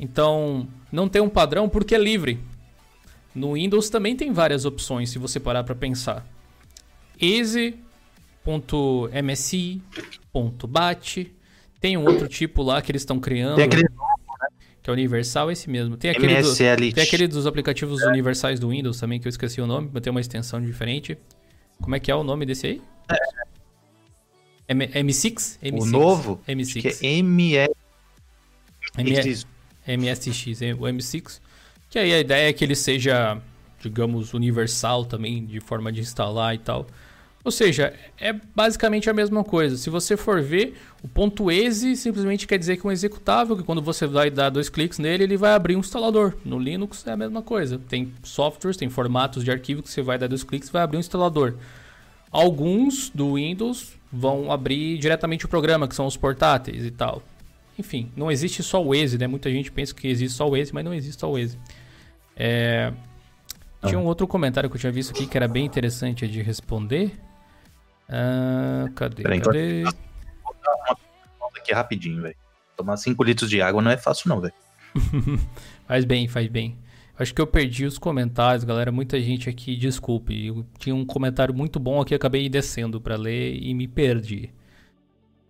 [0.00, 2.40] Então, não tem um padrão porque é livre.
[3.34, 6.26] No Windows também tem várias opções, se você parar para pensar.
[7.20, 7.74] easy.msi.bat
[11.80, 13.56] tem um outro tipo lá que eles estão criando.
[13.56, 13.86] Tem aquele
[14.84, 15.96] que é universal, esse mesmo.
[15.96, 18.06] Tem aquele, do, tem aquele dos aplicativos é.
[18.06, 21.16] universais do Windows também, que eu esqueci o nome, mas tem uma extensão diferente.
[21.80, 22.82] Como é que é o nome desse aí?
[23.10, 24.74] É.
[24.74, 25.58] M M6?
[25.62, 25.80] M6?
[25.80, 26.38] O novo?
[26.46, 26.82] M6.
[26.82, 27.54] Que é ME...
[28.98, 29.46] MS...
[29.86, 31.40] MSX, o M6.
[31.88, 33.40] Que aí a ideia é que ele seja,
[33.80, 36.86] digamos, universal também, de forma de instalar e tal.
[37.44, 39.76] Ou seja, é basicamente a mesma coisa.
[39.76, 43.62] Se você for ver, o ponto .exe simplesmente quer dizer que é um executável, que
[43.62, 46.32] quando você vai dar dois cliques nele, ele vai abrir um instalador.
[46.42, 47.78] No Linux é a mesma coisa.
[47.86, 50.96] Tem softwares, tem formatos de arquivo que você vai dar dois cliques e vai abrir
[50.96, 51.54] um instalador.
[52.32, 57.22] Alguns do Windows vão abrir diretamente o programa, que são os portáteis e tal.
[57.78, 59.26] Enfim, não existe só o Waze, né?
[59.26, 61.58] Muita gente pensa que existe só o Waze, mas não existe só o Waze.
[62.34, 62.90] É...
[63.86, 67.12] Tinha um outro comentário que eu tinha visto aqui que era bem interessante de responder.
[68.16, 69.24] Ah, cadê?
[69.24, 69.82] Peraí, cadê?
[69.82, 70.96] Vou dar
[71.40, 72.36] uma aqui rapidinho, velho.
[72.76, 74.54] Tomar 5 litros de água não é fácil, não, velho.
[75.88, 76.78] faz bem, faz bem.
[77.18, 78.92] Acho que eu perdi os comentários, galera.
[78.92, 80.46] Muita gente aqui, desculpe.
[80.46, 84.50] Eu tinha um comentário muito bom aqui, acabei descendo para ler e me perdi.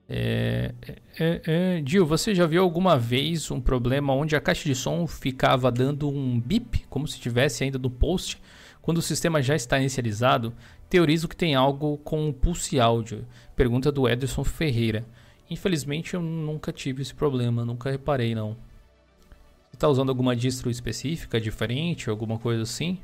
[0.09, 0.75] É,
[1.19, 5.07] é, é, Gil, você já viu alguma vez um problema onde a caixa de som
[5.07, 8.41] ficava dando um bip, como se tivesse ainda no post,
[8.85, 10.53] quando o sistema já está inicializado?
[10.91, 13.25] Teorizo que tem algo com pulse áudio.
[13.57, 15.07] Pergunta do Ederson Ferreira.
[15.49, 18.59] Infelizmente eu nunca tive esse problema, nunca reparei não.
[19.71, 22.99] Você está usando alguma distro específica, diferente, alguma coisa assim?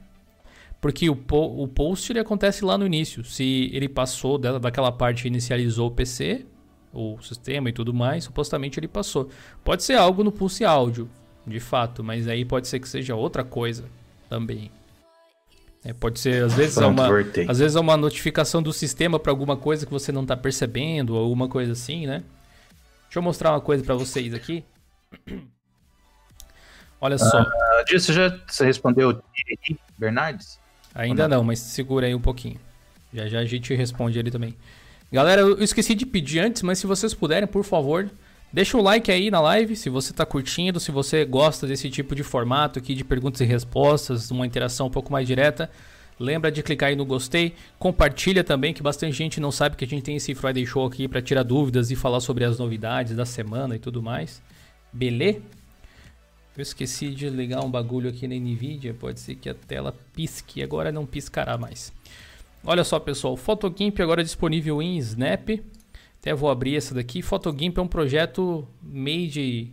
[0.82, 3.24] Porque o, po o post ele acontece lá no início.
[3.24, 6.44] Se ele passou daquela parte inicializou o PC,
[6.92, 9.30] o sistema e tudo mais, supostamente ele passou.
[9.64, 11.08] Pode ser algo no pulse áudio,
[11.46, 13.86] de fato, mas aí pode ser que seja outra coisa
[14.28, 14.70] também.
[15.84, 17.08] É, pode ser, às vezes, é uma,
[17.48, 21.14] às vezes é uma notificação do sistema para alguma coisa que você não está percebendo,
[21.14, 22.22] ou alguma coisa assim, né?
[23.04, 24.62] Deixa eu mostrar uma coisa para vocês aqui.
[27.00, 27.42] Olha só.
[27.42, 29.22] Uh, você já você respondeu
[29.98, 30.60] Bernardes?
[30.94, 31.38] Ainda não?
[31.38, 32.60] não, mas segura aí um pouquinho.
[33.12, 34.54] Já já a gente responde ele também.
[35.10, 38.08] Galera, eu esqueci de pedir antes, mas se vocês puderem, por favor,
[38.52, 42.14] deixa o like aí na live, se você está curtindo, se você gosta desse tipo
[42.14, 45.70] de formato aqui de perguntas e respostas, uma interação um pouco mais direta.
[46.18, 49.88] Lembra de clicar aí no gostei, compartilha também, que bastante gente não sabe que a
[49.88, 53.24] gente tem esse Friday Show aqui para tirar dúvidas e falar sobre as novidades da
[53.24, 54.42] semana e tudo mais.
[54.92, 55.40] Beleza?
[56.56, 60.62] Eu esqueci de ligar um bagulho aqui na Nvidia, pode ser que a tela pisque,
[60.62, 61.90] agora não piscará mais.
[62.62, 65.48] Olha só, pessoal, PhotoGimp agora é disponível em Snap.
[66.20, 67.22] Até vou abrir essa daqui.
[67.22, 69.72] PhotoGimp é um projeto made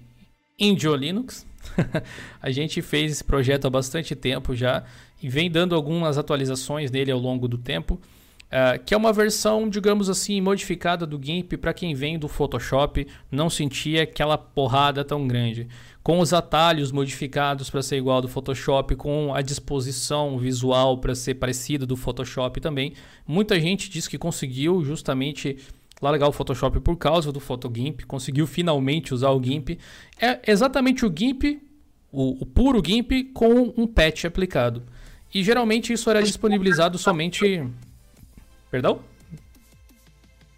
[0.58, 1.46] in Linux.
[2.42, 4.84] a gente fez esse projeto há bastante tempo já
[5.22, 8.00] e vem dando algumas atualizações nele ao longo do tempo.
[8.48, 13.06] Uh, que é uma versão, digamos assim, modificada do GIMP para quem vem do Photoshop
[13.30, 15.68] não sentir aquela porrada tão grande
[16.08, 21.14] com os atalhos modificados para ser igual ao do Photoshop, com a disposição visual para
[21.14, 22.94] ser parecida do Photoshop também.
[23.28, 25.58] Muita gente diz que conseguiu justamente
[26.02, 29.80] largar o Photoshop por causa do PhotoGimp, conseguiu finalmente usar o GIMP.
[30.20, 31.62] É exatamente o GIMP,
[32.12, 34.84] o, o puro GIMP com um patch aplicado.
[35.34, 37.68] E geralmente isso era disponibilizado somente.
[38.72, 39.02] Perdão?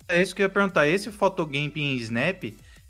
[0.08, 0.88] É isso que eu ia perguntar.
[0.88, 2.44] Esse Photogimp em Snap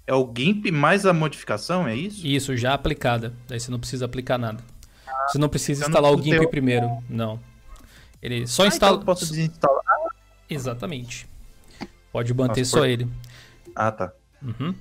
[0.07, 2.25] é o GIMP mais a modificação, é isso?
[2.25, 3.33] Isso, já aplicada.
[3.47, 4.63] Daí você não precisa aplicar nada.
[5.27, 6.47] Você não precisa instalar não o GIMP ter...
[6.47, 7.39] primeiro, não.
[8.21, 8.93] Ele só ah, instala.
[8.93, 9.83] Então eu posso desinstalar.
[10.49, 11.27] Exatamente.
[12.12, 12.89] Pode manter Nossa, só por...
[12.89, 13.07] ele.
[13.76, 14.14] Ah, tá.
[14.41, 14.74] Uhum.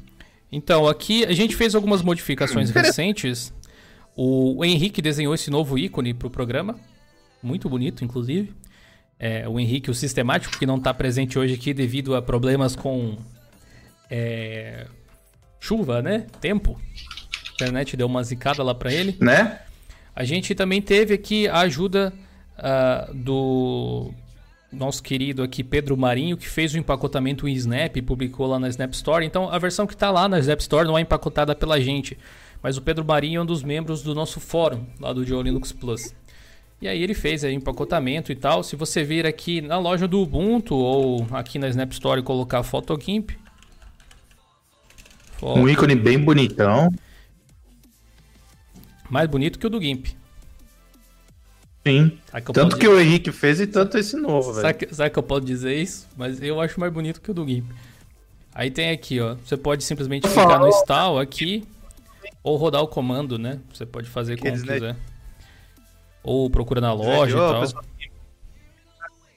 [0.51, 3.53] Então, aqui a gente fez algumas modificações recentes.
[4.17, 6.79] O, Henrique desenhou esse novo ícone para o programa.
[7.43, 8.53] Muito bonito, inclusive.
[9.19, 13.17] É, o Henrique, o sistemático, que não está presente hoje aqui devido a problemas com
[14.11, 14.87] é,
[15.61, 16.27] chuva, né?
[16.41, 16.81] Tempo.
[17.51, 19.17] A internet deu uma zicada lá para ele.
[19.21, 19.61] Né?
[20.15, 22.13] A gente também teve aqui a ajuda
[22.59, 24.13] uh, do
[24.71, 28.69] nosso querido aqui Pedro Marinho, que fez o empacotamento em Snap e publicou lá na
[28.69, 29.25] Snap Store.
[29.25, 32.19] Então a versão que está lá na Snap Store não é empacotada pela gente,
[32.63, 35.73] mas o Pedro Marinho é um dos membros do nosso fórum lá do Joe Linux
[35.73, 36.15] Plus.
[36.81, 38.63] E aí ele fez aí empacotamento e tal.
[38.63, 42.63] Se você vir aqui na loja do Ubuntu ou aqui na Snap Store e colocar
[42.63, 43.31] PhotoGimp.
[45.33, 45.59] Foto...
[45.59, 46.89] Um ícone bem bonitão.
[49.09, 50.18] Mais bonito que o do GIMP.
[51.89, 52.19] Sim.
[52.45, 54.63] Que tanto que o Henrique fez e tanto esse novo, velho.
[54.63, 56.07] Sabe, sabe que eu posso dizer isso?
[56.17, 57.65] Mas eu acho mais bonito que o do GIMP.
[58.55, 59.37] Aí tem aqui, ó.
[59.45, 61.67] Você pode simplesmente clicar no install aqui
[62.43, 63.61] ou rodar o comando, né?
[63.73, 64.81] Você pode fazer como Aqueles, quiser.
[64.81, 64.97] Né?
[66.23, 67.61] Ou procura na loja e tal.
[67.61, 67.85] Pessoal,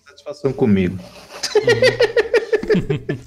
[0.05, 0.97] satisfação comigo.
[1.55, 3.17] Uhum.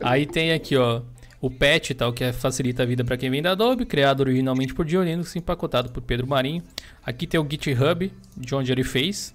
[0.00, 1.02] Aí tem aqui, ó
[1.44, 4.72] o patch tal, que é, facilita a vida para quem vem da Adobe, criado originalmente
[4.72, 6.62] por Diolinux, empacotado por Pedro Marinho.
[7.04, 9.34] Aqui tem o GitHub, de onde ele fez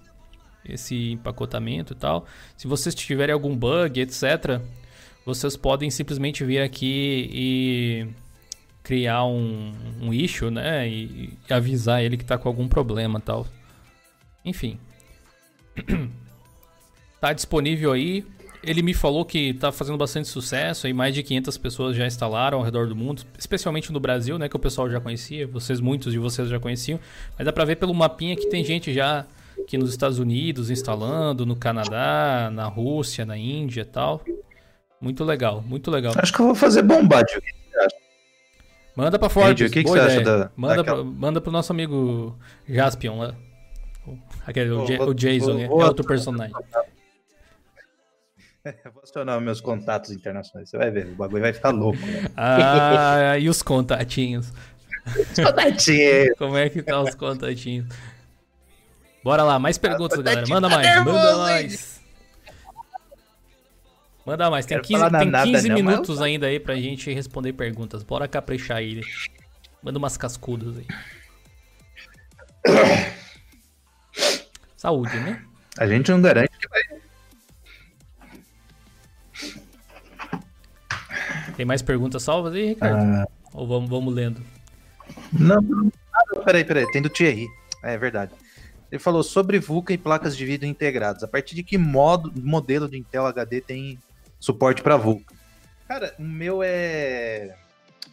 [0.66, 2.26] esse empacotamento e tal.
[2.57, 4.60] Se vocês tiverem algum bug, etc.,
[5.24, 8.07] vocês podem simplesmente vir aqui e
[8.82, 10.89] criar um, um issue, né?
[10.89, 13.45] E, e avisar ele que está com algum problema tal.
[14.43, 14.80] Enfim.
[17.22, 18.26] tá disponível aí
[18.64, 22.57] ele me falou que está fazendo bastante sucesso e mais de 500 pessoas já instalaram
[22.57, 26.12] ao redor do mundo, especialmente no Brasil, né, que o pessoal já conhecia, vocês muitos
[26.12, 26.99] de vocês já conheciam,
[27.38, 29.26] mas dá para ver pelo mapinha que tem gente já
[29.62, 34.22] aqui nos Estados Unidos instalando, no Canadá, na Rússia, na Índia, e tal.
[34.99, 36.14] Muito legal, muito legal.
[36.18, 37.41] Acho que eu vou fazer bombádio.
[38.95, 39.70] Manda para Forbes.
[39.70, 40.97] o que, que você acha da, manda, daquela...
[40.97, 42.38] pra, manda pro nosso amigo
[42.68, 43.36] Jaspion lá.
[44.45, 46.53] Aquele, o, o, Jason, vou, vou, é outro personagem.
[48.93, 50.70] Vou acionar meus contatos internacionais.
[50.70, 51.99] Você vai ver, o bagulho vai ficar louco.
[51.99, 52.26] Né?
[52.36, 54.51] Ah, e os contatinhos?
[55.07, 56.36] Os contatinhos.
[56.38, 57.88] Como é que tá os contatinhos?
[59.24, 60.47] Bora lá, mais perguntas, galera.
[60.47, 62.01] Manda mais, manda mais.
[64.26, 64.66] Manda mais.
[64.66, 68.03] Tem 15, tem 15 minutos ainda aí pra gente responder perguntas.
[68.03, 69.01] Bora caprichar ele.
[69.82, 70.88] Manda umas cascudas aí.
[74.78, 75.43] Saúde, né?
[75.78, 76.79] A gente não garante que vai
[81.60, 83.03] Tem mais perguntas salvas aí, Ricardo?
[83.03, 83.28] Ah.
[83.53, 84.41] Ou vamos, vamos lendo?
[85.34, 85.91] Não, não.
[86.14, 86.89] Ah, peraí, peraí.
[86.89, 87.49] Tem do Thierry.
[87.84, 88.32] É verdade.
[88.89, 91.22] Ele falou sobre VUCA e placas de vídeo integradas.
[91.22, 93.99] A partir de que modo, modelo de Intel HD tem
[94.39, 95.36] suporte para VUCA?
[95.86, 97.53] Cara, o meu é.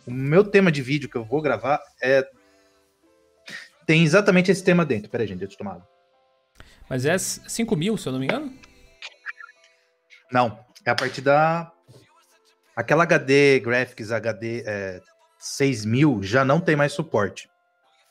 [0.05, 2.29] O meu tema de vídeo que eu vou gravar é.
[3.87, 5.09] Tem exatamente esse tema dentro.
[5.09, 5.87] Peraí, gente, deixa eu tomar.
[6.91, 8.53] Mas é 5 mil, se eu não me engano?
[10.33, 10.59] Não.
[10.85, 11.73] É a partir da
[12.77, 15.01] Aquela HD Graphics HD é,
[15.39, 17.49] 6000 já não tem mais suporte.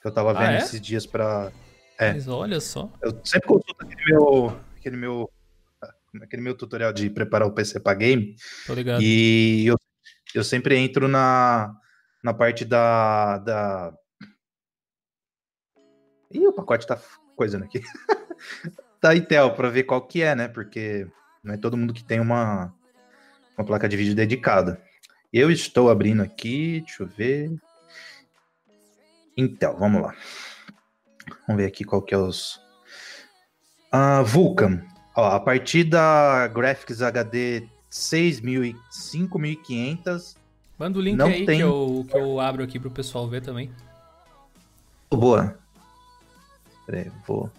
[0.02, 0.58] Que eu tava ah, vendo ah, é?
[0.58, 1.52] esses dias para
[1.98, 2.14] é.
[2.14, 2.92] Mas olha só.
[3.02, 5.32] Eu sempre consulto aquele meu, aquele meu,
[6.22, 8.36] aquele meu tutorial de preparar o PC para game.
[8.68, 9.02] Tô ligado.
[9.02, 9.78] E eu,
[10.34, 11.74] eu sempre entro na,
[12.24, 13.94] na parte da, da...
[16.32, 17.00] Ih, o pacote tá
[17.36, 17.82] coisando aqui.
[19.02, 20.48] da Intel para ver qual que é, né?
[20.50, 21.08] Porque
[21.44, 22.74] não é todo mundo que tem uma
[23.58, 24.82] uma placa de vídeo dedicada.
[25.32, 27.52] Eu estou abrindo aqui, deixa eu ver.
[29.38, 30.16] Intel, vamos lá.
[31.48, 32.60] Vamos ver aqui qual que é os...
[33.92, 34.82] A Vulkan.
[35.16, 40.36] Ó, a partir da Graphics HD 6.000 e 5.500...
[40.78, 41.58] Manda o link não aí tem...
[41.58, 43.72] que, eu, que eu abro aqui pro pessoal ver também.
[45.10, 45.58] Boa.
[46.86, 47.50] Peraí, vou...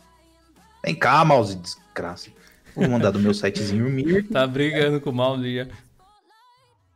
[0.85, 2.31] Vem cá, mouse, desgraça.
[2.75, 4.29] Vou mandar do meu sitezinho Mir.
[4.29, 5.67] tá brigando com o mouse já.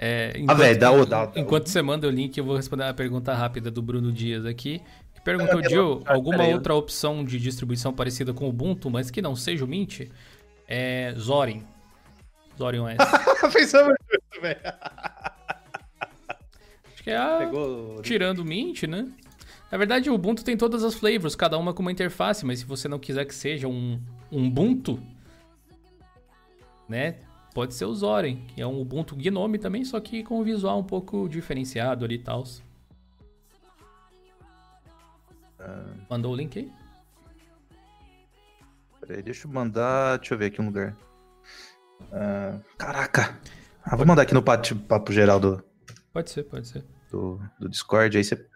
[0.03, 2.84] É, enquanto, ah, velho, dá o dá, Enquanto você manda o link, eu vou responder
[2.84, 4.80] a pergunta rápida do Bruno Dias aqui.
[5.12, 9.36] Que perguntou, Gil, alguma outra opção de distribuição parecida com o Ubuntu, mas que não
[9.36, 10.09] seja o Mint?
[10.66, 11.66] É Zorin.
[12.57, 12.96] Zorin OS.
[13.53, 14.61] Pensamos junto, velho.
[16.94, 17.36] Acho que é a...
[17.36, 18.01] Pegou...
[18.01, 19.07] tirando o Mint, né?
[19.70, 22.64] Na verdade, o Ubuntu tem todas as flavors, cada uma com uma interface, mas se
[22.64, 24.01] você não quiser que seja um,
[24.32, 24.98] um Ubuntu,
[26.88, 27.16] né?
[27.53, 30.78] Pode ser o Zorin, que é um Ubuntu Gnome também, só que com um visual
[30.78, 32.44] um pouco diferenciado ali e tal.
[35.59, 36.01] Uh...
[36.09, 36.72] Mandou o link aí?
[39.01, 40.18] Peraí, deixa eu mandar.
[40.18, 40.96] Deixa eu ver aqui um lugar.
[42.03, 42.62] Uh...
[42.78, 43.36] Caraca!
[43.82, 45.62] Ah, vou mandar aqui no papo, papo geral do.
[46.12, 46.84] Pode ser, pode ser.
[47.11, 48.46] Do, do Discord, aí você.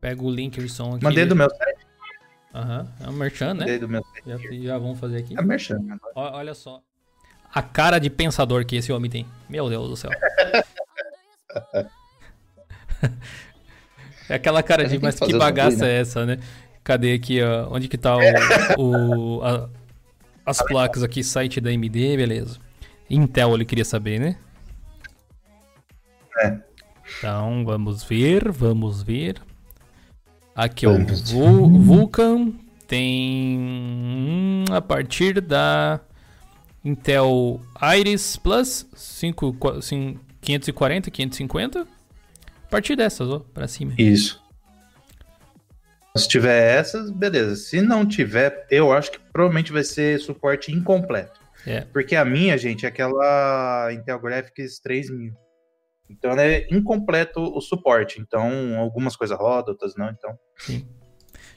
[0.00, 1.04] Pega o link som aqui.
[1.04, 1.86] Mandei do meu site.
[2.54, 3.60] Aham, é um merchan, né?
[3.60, 4.24] Mandei do meu site.
[4.26, 5.38] Já, já vamos fazer aqui.
[5.38, 5.78] É merchan.
[6.14, 6.82] Olha só
[7.52, 9.26] a cara de pensador que esse homem tem.
[9.48, 10.10] Meu Deus do céu.
[14.28, 15.90] é aquela cara de, mas que bagaça né?
[15.90, 16.38] é essa, né?
[16.84, 17.68] Cadê aqui, ó?
[17.74, 18.20] Onde que tá o,
[18.78, 19.68] o a,
[20.46, 22.58] as placas aqui, site da AMD, beleza.
[23.08, 24.36] Intel ele queria saber, né?
[26.42, 26.58] É.
[27.18, 29.42] Então, vamos ver, vamos ver.
[30.54, 32.52] Aqui, ó, o Vulkan
[32.86, 36.00] tem hum, a partir da
[36.84, 37.60] Intel
[37.98, 39.56] Iris Plus 5,
[40.40, 41.80] 540, 550.
[41.82, 41.86] A
[42.70, 43.94] partir dessas, ó, pra cima.
[43.98, 44.42] Isso.
[46.16, 47.56] Se tiver essas, beleza.
[47.56, 51.40] Se não tiver, eu acho que provavelmente vai ser suporte incompleto.
[51.66, 51.82] É.
[51.82, 55.32] Porque a minha, gente, é aquela Intel Graphics 3000.
[56.08, 58.20] Então é incompleto o suporte.
[58.20, 60.08] Então, algumas coisas rodam, outras não.
[60.10, 60.36] Então.
[60.58, 60.88] Sim.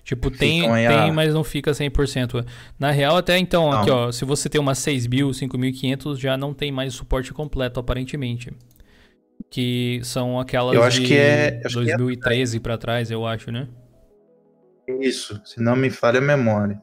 [0.03, 1.13] Tipo, tem, tem a...
[1.13, 2.45] mas não fica 100%.
[2.77, 3.81] Na real, até então, não.
[3.81, 8.51] aqui ó, se você tem uma 6000, 5500, já não tem mais suporte completo, aparentemente.
[9.49, 12.59] Que são aquelas eu acho de que é, 2013 é...
[12.59, 13.69] para trás, eu acho, né?
[14.99, 16.81] Isso, se não me falha a memória.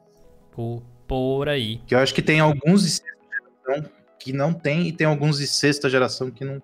[0.51, 1.83] Por, por aí.
[1.87, 5.39] Que eu acho que tem alguns de sexta geração que não tem e tem alguns
[5.39, 6.63] de sexta geração que não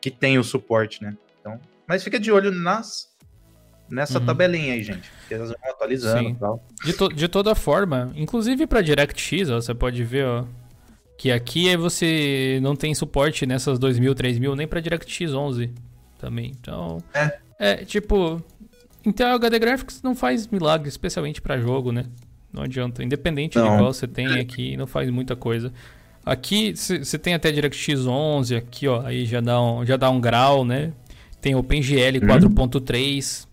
[0.00, 1.16] que tem o suporte, né?
[1.40, 3.08] Então, mas fica de olho nas
[3.90, 4.26] nessa uhum.
[4.26, 5.10] tabelinha aí, gente.
[5.26, 6.64] Que elas vão atualizando e tal.
[6.84, 10.44] De, to de toda forma, inclusive para DirectX, ó, você pode ver, ó,
[11.16, 15.70] que aqui você não tem suporte nessas 2000, 3000 nem para DirectX 11
[16.18, 16.52] também.
[16.60, 18.42] Então, é, é tipo,
[19.04, 22.04] Intel HD Graphics não faz milagre, especialmente para jogo, né?
[22.52, 23.64] Não adianta, independente não.
[23.64, 25.72] de qual você tem aqui, não faz muita coisa.
[26.24, 30.20] Aqui você tem até DirectX 11, aqui ó, aí já dá um, já dá um
[30.20, 30.92] grau, né?
[31.40, 33.47] Tem OpenGL 4.3,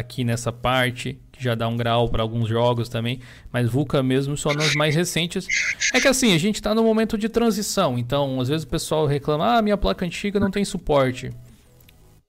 [0.00, 3.20] aqui nessa parte, que já dá um grau para alguns jogos também,
[3.52, 5.46] mas Vulkan mesmo só nos mais recentes.
[5.94, 9.06] É que assim, a gente está no momento de transição, então às vezes o pessoal
[9.06, 11.30] reclama: ah, minha placa antiga não tem suporte.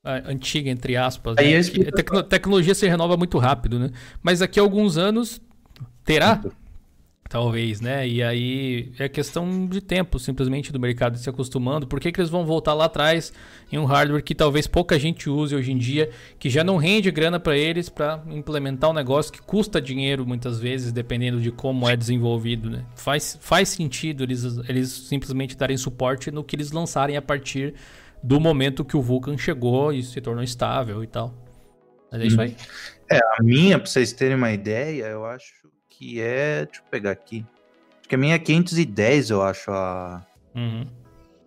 [0.04, 1.36] antiga, entre aspas.
[1.36, 1.58] Né?
[1.88, 3.92] A tecno tecnologia se renova muito rápido, né?
[4.22, 5.42] Mas daqui a alguns anos
[6.04, 6.42] terá
[7.32, 8.06] Talvez, né?
[8.06, 11.88] E aí é questão de tempo, simplesmente, do mercado se acostumando.
[11.88, 13.32] Por que, que eles vão voltar lá atrás
[13.72, 17.10] em um hardware que talvez pouca gente use hoje em dia, que já não rende
[17.10, 21.88] grana para eles para implementar um negócio que custa dinheiro muitas vezes, dependendo de como
[21.88, 22.84] é desenvolvido, né?
[22.98, 27.76] Faz, faz sentido eles, eles simplesmente darem suporte no que eles lançarem a partir
[28.22, 31.34] do momento que o Vulkan chegou e se tornou estável e tal.
[32.12, 32.58] Mas é isso aí.
[33.10, 35.61] É, a minha, para vocês terem uma ideia, eu acho
[36.02, 36.66] que é.
[36.66, 37.45] Deixa eu pegar aqui.
[37.99, 39.72] Acho que a minha é 510, eu acho.
[39.72, 40.26] A.
[40.56, 40.88] Uhum.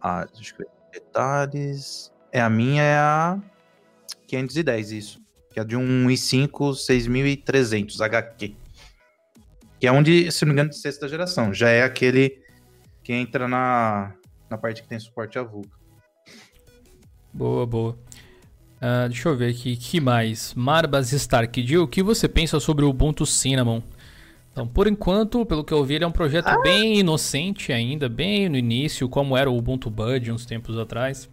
[0.01, 0.69] a deixa eu ver.
[0.93, 2.13] Detalhes.
[2.33, 3.41] É, a minha é a
[4.29, 5.21] 510, isso.
[5.51, 8.55] Que é de um i5 6300 HQ.
[9.81, 11.53] Que é um de, se não me engano, de sexta geração.
[11.53, 12.41] Já é aquele
[13.03, 14.15] que entra na,
[14.49, 15.77] na parte que tem suporte a Vulkan.
[17.33, 17.99] Boa, boa.
[18.77, 20.55] Uh, deixa eu ver aqui, que mais?
[20.55, 23.83] Marbas Stark, o que você pensa sobre o Ubuntu Cinnamon?
[24.55, 26.63] Então, por enquanto, pelo que eu vi, ele é um projeto ah.
[26.63, 31.29] bem inocente ainda, bem no início, como era o Ubuntu Bud uns tempos atrás.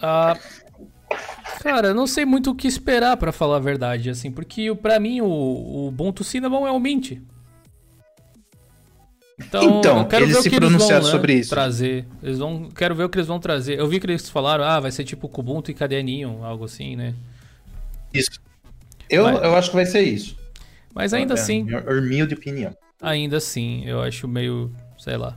[0.00, 0.38] Ah,
[1.60, 5.20] cara, não sei muito o que esperar para falar a verdade, assim, porque para mim
[5.20, 7.18] o, o Ubuntu Cinnamon é o Mint.
[9.38, 11.50] Então, então quero eles ver se o que pronunciaram eles vão, né, sobre né, isso.
[11.50, 12.06] trazer.
[12.22, 13.78] Eles vão, quero ver o que eles vão trazer.
[13.78, 17.14] Eu vi que eles falaram, ah, vai ser tipo Kubuntu e caderninho, algo assim, né?
[18.14, 18.40] Isso.
[19.10, 19.42] Eu, Mas...
[19.42, 20.42] eu acho que vai ser isso.
[20.94, 21.64] Mas ainda é, assim.
[21.64, 22.74] Minha de opinião.
[23.02, 24.70] Ainda assim, eu acho meio.
[24.98, 25.36] sei lá.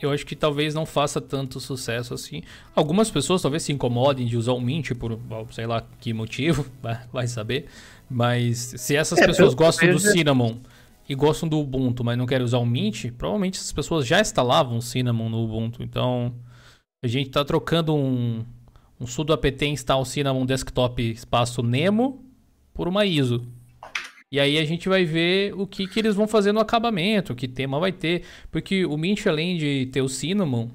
[0.00, 2.42] Eu acho que talvez não faça tanto sucesso assim.
[2.74, 5.18] Algumas pessoas talvez se incomodem de usar o Mint por
[5.52, 6.66] sei lá que motivo,
[7.12, 7.66] vai saber.
[8.10, 10.56] Mas se essas é, pessoas gostam do Cinnamon
[11.08, 14.78] e gostam do Ubuntu, mas não querem usar o Mint, provavelmente essas pessoas já instalavam
[14.78, 15.84] o Cinnamon no Ubuntu.
[15.84, 16.34] Então
[17.04, 18.44] a gente está trocando um,
[19.00, 22.24] um sudo apt install Cinnamon desktop espaço Nemo
[22.74, 23.46] por uma ISO.
[24.32, 27.46] E aí a gente vai ver o que, que eles vão fazer no acabamento, que
[27.46, 28.22] tema vai ter.
[28.50, 30.70] Porque o Mint, além de ter o Cinnamon,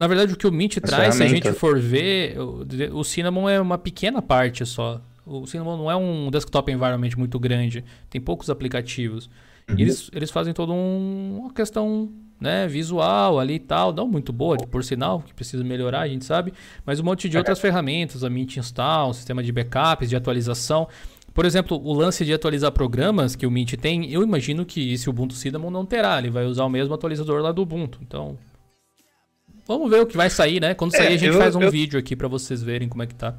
[0.00, 2.64] Na verdade, o que o Mint traz, se a gente for ver, o,
[3.00, 5.02] o Cinnamon é uma pequena parte só.
[5.26, 7.84] O Cinnamon não é um desktop environment muito grande.
[8.08, 9.28] Tem poucos aplicativos.
[9.68, 9.76] Uhum.
[9.76, 12.08] Eles, eles fazem toda um, uma questão
[12.40, 16.24] né, visual ali e tal, não muito boa, por sinal, que precisa melhorar, a gente
[16.24, 16.54] sabe,
[16.86, 20.88] mas um monte de outras ferramentas, a Mint Install, um sistema de backups, de atualização.
[21.32, 25.08] Por exemplo, o lance de atualizar programas que o Mint tem, eu imagino que esse
[25.08, 28.00] Ubuntu Cinnamon não terá, ele vai usar o mesmo atualizador lá do Ubuntu.
[28.02, 28.36] Então,
[29.66, 30.74] vamos ver o que vai sair, né?
[30.74, 31.70] Quando sair é, a gente eu, faz um eu...
[31.70, 33.38] vídeo aqui para vocês verem como é que tá.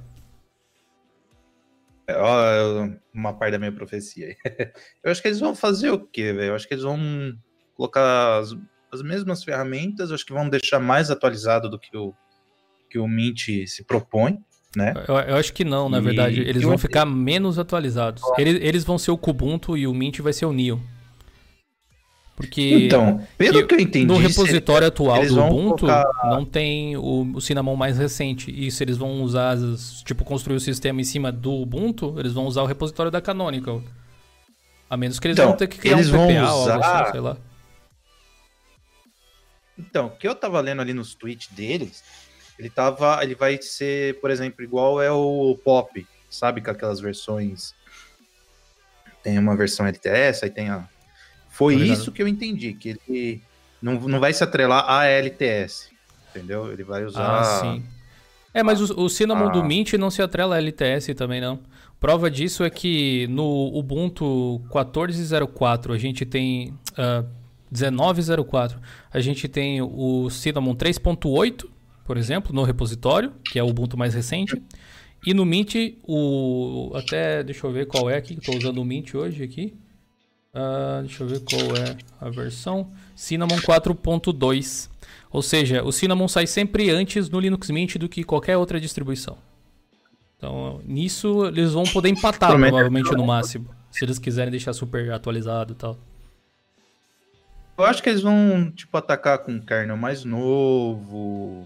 [2.07, 4.35] É, uma parte da minha profecia aí.
[5.03, 6.49] Eu acho que eles vão fazer o quê, velho?
[6.49, 6.99] Eu acho que eles vão
[7.75, 8.55] colocar as,
[8.91, 12.13] as mesmas ferramentas, acho que vão deixar mais atualizado do que o,
[12.89, 14.39] que o Mint se propõe.
[14.75, 14.93] Né?
[15.07, 16.39] Eu, eu acho que não, na e, verdade.
[16.41, 18.23] Eles vão ficar menos atualizados.
[18.37, 20.81] Eles, eles vão ser o Kubuntu e o Mint vai ser o Neo.
[22.35, 26.29] Porque então, pelo que eu entendi, no repositório atual do Ubuntu colocar...
[26.29, 28.49] não tem o, o Cinnamon mais recente.
[28.49, 29.57] E se eles vão usar,
[30.05, 33.83] tipo, construir o sistema em cima do Ubuntu, eles vão usar o repositório da Canonical.
[34.89, 37.19] A menos que eles então, vão ter que criar um PPA ou algo assim, sei
[37.19, 37.37] lá.
[39.77, 42.03] Então, o que eu tava lendo ali nos tweets deles,
[42.61, 43.19] ele tava.
[43.23, 46.61] Ele vai ser, por exemplo, igual é o Pop, sabe?
[46.61, 47.73] Com aquelas versões.
[49.23, 50.87] Tem uma versão LTS, aí tem a.
[51.49, 53.41] Foi isso que eu entendi, que ele
[53.81, 55.89] não, não vai se atrelar a LTS.
[56.29, 56.71] Entendeu?
[56.71, 57.39] Ele vai usar.
[57.39, 57.83] Ah, sim.
[58.53, 59.51] É, mas o, o Cinnamon ah.
[59.51, 61.59] do Mint não se atrela a LTS também, não.
[61.99, 66.73] Prova disso é que no Ubuntu 14.04 a gente tem.
[66.93, 67.41] Uh,
[67.71, 68.79] 1904.
[69.11, 71.65] A gente tem o Cinnamon 3.8,
[72.11, 74.61] por exemplo, no repositório, que é o Ubuntu mais recente.
[75.25, 76.91] E no Mint, o.
[76.93, 79.73] Até deixa eu ver qual é aqui, estou usando o Mint hoje aqui.
[80.53, 82.91] Uh, deixa eu ver qual é a versão.
[83.15, 84.89] Cinnamon 4.2.
[85.31, 89.37] Ou seja, o Cinnamon sai sempre antes no Linux Mint do que qualquer outra distribuição.
[90.35, 93.69] Então, nisso eles vão poder empatar provavelmente no máximo.
[93.89, 95.97] Se eles quiserem deixar super atualizado e tal.
[97.77, 101.65] Eu acho que eles vão, tipo, atacar com um kernel mais novo,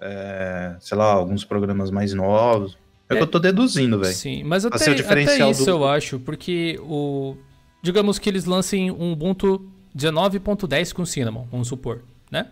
[0.00, 2.76] é, sei lá, alguns programas mais novos.
[3.08, 4.14] É, é que eu tô deduzindo, velho.
[4.14, 5.70] Sim, mas até, até isso do...
[5.70, 7.36] eu acho, porque o...
[7.82, 12.48] Digamos que eles lancem um Ubuntu 19.10 com Cinnamon, vamos supor, né?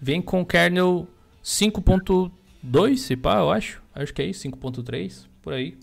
[0.00, 1.06] Vem com kernel
[1.44, 3.82] 5.2, se pá, eu acho.
[3.94, 5.76] Acho que é isso, 5.3, por aí.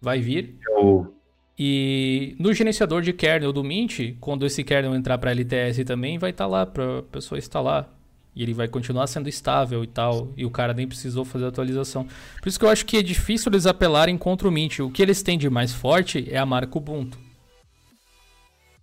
[0.00, 0.56] Vai vir.
[0.68, 1.14] Eu...
[1.58, 6.30] E no gerenciador de kernel do Mint, quando esse kernel entrar para LTS também, vai
[6.30, 7.99] estar tá lá para a pessoa instalar.
[8.34, 10.32] E ele vai continuar sendo estável e tal.
[10.36, 12.06] E o cara nem precisou fazer atualização.
[12.40, 14.78] Por isso que eu acho que é difícil eles apelarem contra o Mint.
[14.80, 17.18] O que eles têm de mais forte é a marca Ubuntu.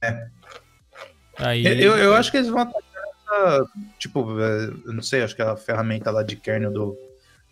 [0.02, 0.28] É.
[1.38, 1.66] Aí...
[1.66, 2.82] Eu, eu acho que eles vão atacar
[3.28, 3.66] essa,
[3.98, 6.98] Tipo, é, eu não sei, acho que a ferramenta lá de kernel do,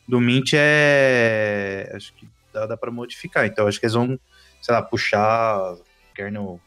[0.08, 1.92] do Mint é.
[1.94, 3.46] Acho que dá, dá para modificar.
[3.46, 4.20] Então acho que eles vão
[4.66, 5.78] sei lá, puxar
[6.16, 6.60] kernel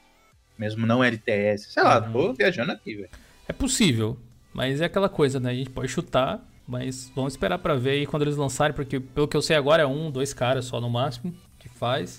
[0.56, 1.72] mesmo não LTS.
[1.72, 2.12] Sei lá, uhum.
[2.12, 3.10] tô viajando aqui, velho.
[3.48, 4.16] É possível,
[4.58, 5.52] mas é aquela coisa, né?
[5.52, 9.28] A gente pode chutar, mas vamos esperar para ver aí quando eles lançarem, porque pelo
[9.28, 12.18] que eu sei agora é um, dois caras só no máximo que faz.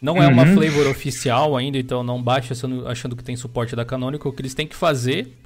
[0.00, 0.22] Não uhum.
[0.22, 0.54] é uma uhum.
[0.54, 4.30] flavor oficial ainda, então não baixe achando, achando que tem suporte da Canonical.
[4.30, 5.36] O que eles têm que fazer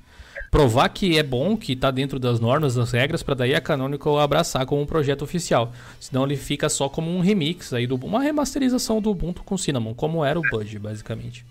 [0.51, 4.21] provar que é bom, que está dentro das normas, das regras, para daí a Canonical
[4.21, 5.73] abraçar como um projeto oficial.
[5.99, 9.95] Senão ele fica só como um remix aí do uma remasterização do Ubuntu com Cinnamon,
[9.95, 11.47] como era o Budge, basicamente.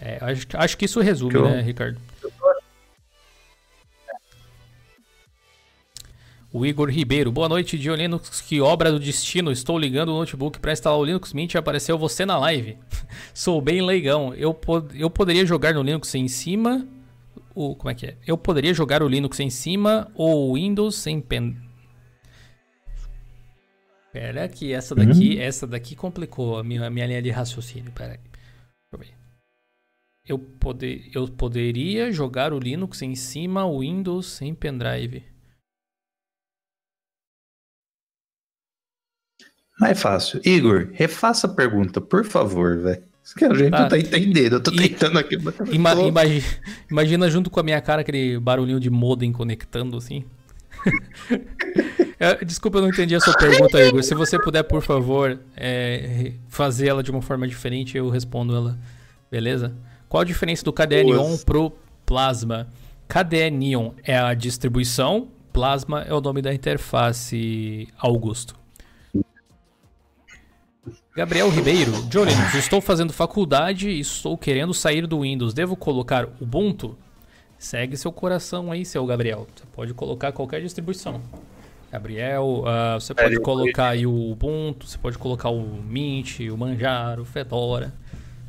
[0.00, 2.00] É, acho, acho que isso resume, né, Ricardo?
[6.54, 9.50] O Igor Ribeiro, boa noite, Dio Linux, que obra do destino.
[9.50, 12.76] Estou ligando o notebook para instalar o Linux Mint e apareceu você na live.
[13.32, 14.34] Sou bem leigão.
[14.34, 16.86] Eu, pod eu poderia jogar no Linux em cima
[17.54, 18.16] o como é que é?
[18.26, 21.56] Eu poderia jogar o Linux em cima ou o Windows em pen.
[24.12, 25.40] Pera que essa daqui, uhum.
[25.40, 27.90] essa daqui complicou a minha, a minha linha de raciocínio.
[27.92, 28.18] Pera aí.
[28.18, 29.14] Deixa eu ver.
[30.28, 35.31] Eu, poder, eu poderia jogar o Linux em cima, o Windows sem pendrive.
[39.82, 40.40] Mais fácil.
[40.44, 43.02] Igor, refaça a pergunta, por favor, velho.
[43.36, 43.80] Que a gente tá.
[43.80, 45.36] não tá entendendo, eu tô tentando aqui.
[45.72, 46.44] Ima imagina,
[46.88, 50.24] imagina junto com a minha cara aquele barulhinho de modem conectando assim.
[52.18, 54.00] É, desculpa, eu não entendi a sua pergunta, Igor.
[54.04, 58.78] Se você puder, por favor, é, fazer ela de uma forma diferente, eu respondo ela.
[59.28, 59.74] Beleza?
[60.08, 61.72] Qual a diferença do KDE Neon pro
[62.06, 62.68] Plasma?
[63.08, 68.61] KDE Neon é a distribuição, Plasma é o nome da interface, Augusto.
[71.14, 75.52] Gabriel Ribeiro, Johnny, estou fazendo faculdade e estou querendo sair do Windows.
[75.52, 76.96] Devo colocar Ubuntu?
[77.62, 79.46] segue seu coração aí, seu Gabriel.
[79.54, 81.20] Você pode colocar qualquer distribuição.
[81.90, 87.22] Gabriel, uh, você pode colocar aí o Ubuntu, você pode colocar o Mint, o Manjaro,
[87.22, 87.92] o Fedora.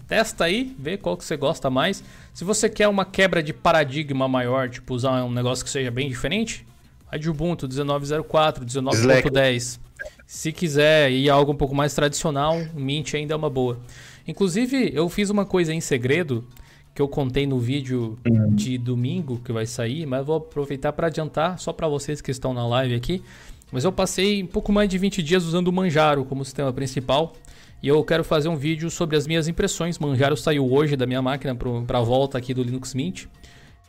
[0.07, 2.03] Testa aí, vê qual que você gosta mais.
[2.34, 6.09] Se você quer uma quebra de paradigma maior, tipo usar um negócio que seja bem
[6.09, 6.66] diferente,
[7.11, 9.80] a de Ubuntu 19.04, 19.10.
[10.26, 13.80] Se quiser ir algo um pouco mais tradicional, Mint ainda é uma boa.
[14.28, 16.46] Inclusive, eu fiz uma coisa em segredo
[16.94, 18.56] que eu contei no vídeo uhum.
[18.56, 22.54] de domingo que vai sair, mas vou aproveitar para adiantar só para vocês que estão
[22.54, 23.24] na live aqui.
[23.72, 27.34] Mas eu passei um pouco mais de 20 dias usando o Manjaro como sistema principal.
[27.82, 29.98] E eu quero fazer um vídeo sobre as minhas impressões.
[29.98, 33.26] Manjaro saiu hoje da minha máquina para a volta aqui do Linux Mint.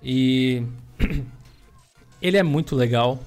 [0.02, 0.62] E
[2.20, 3.22] ele é muito legal.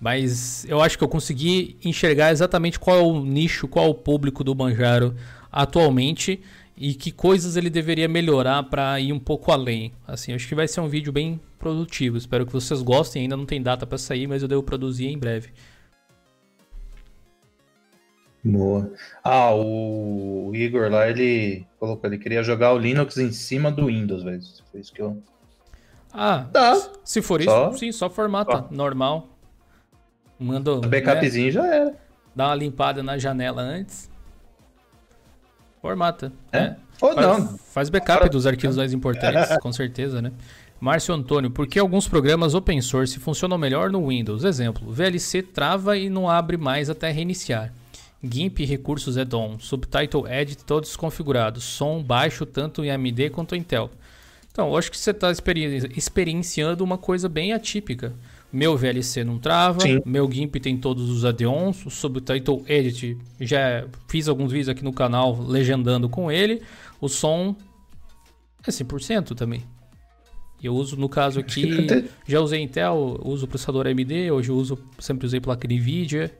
[0.00, 3.94] Mas eu acho que eu consegui enxergar exatamente qual é o nicho, qual é o
[3.94, 5.14] público do Manjaro
[5.50, 6.40] atualmente
[6.76, 9.92] e que coisas ele deveria melhorar para ir um pouco além.
[10.06, 12.16] Assim, acho que vai ser um vídeo bem produtivo.
[12.16, 13.22] Espero que vocês gostem.
[13.22, 15.48] Ainda não tem data para sair, mas eu devo produzir em breve.
[18.44, 18.92] Boa.
[19.24, 24.22] Ah, o Igor lá, ele colocou, ele queria jogar o Linux em cima do Windows,
[24.22, 24.40] velho.
[24.70, 25.20] Foi isso que eu.
[26.12, 26.90] Ah, tá.
[27.04, 27.70] Se for só...
[27.70, 28.68] isso, sim, só formata só.
[28.70, 29.28] normal.
[30.38, 30.72] Manda.
[30.72, 31.52] O backupzinho né?
[31.52, 31.94] já era.
[32.34, 34.08] Dá uma limpada na janela antes.
[35.80, 36.32] Formata.
[36.52, 36.58] É?
[36.58, 36.76] é.
[37.00, 37.58] Ou faz, não.
[37.58, 40.32] Faz backup dos arquivos mais importantes, com certeza, né?
[40.80, 44.44] Márcio Antônio, por que alguns programas open source funcionam melhor no Windows?
[44.44, 47.72] Exemplo, VLC trava e não abre mais até reiniciar.
[48.22, 53.90] GIMP recursos add-on, Subtitle Edit todos configurados, som baixo tanto em AMD quanto em Intel.
[54.50, 58.12] Então, eu acho que você está experi experienciando uma coisa bem atípica.
[58.50, 60.00] Meu VLC não trava, Sim.
[60.06, 64.92] meu GIMP tem todos os add-ons, o Subtitle Edit já fiz alguns vídeos aqui no
[64.92, 66.62] canal legendando com ele,
[66.98, 67.54] o som
[68.66, 69.64] é 100% também.
[70.62, 71.86] Eu uso, no caso aqui,
[72.26, 76.32] já usei Intel, uso processador AMD, hoje eu uso, sempre usei placa NVIDIA.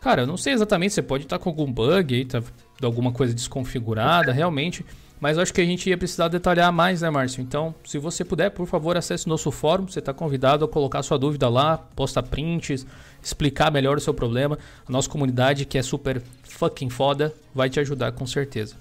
[0.00, 2.42] Cara, eu não sei exatamente, você pode estar com algum bug aí, tá
[2.82, 4.84] alguma coisa desconfigurada, realmente.
[5.24, 7.40] Mas eu acho que a gente ia precisar detalhar mais, né, Márcio?
[7.40, 9.88] Então, se você puder, por favor, acesse nosso fórum.
[9.88, 12.86] Você está convidado a colocar sua dúvida lá, postar prints,
[13.22, 14.58] explicar melhor o seu problema.
[14.86, 18.76] A nossa comunidade, que é super fucking foda, vai te ajudar com certeza.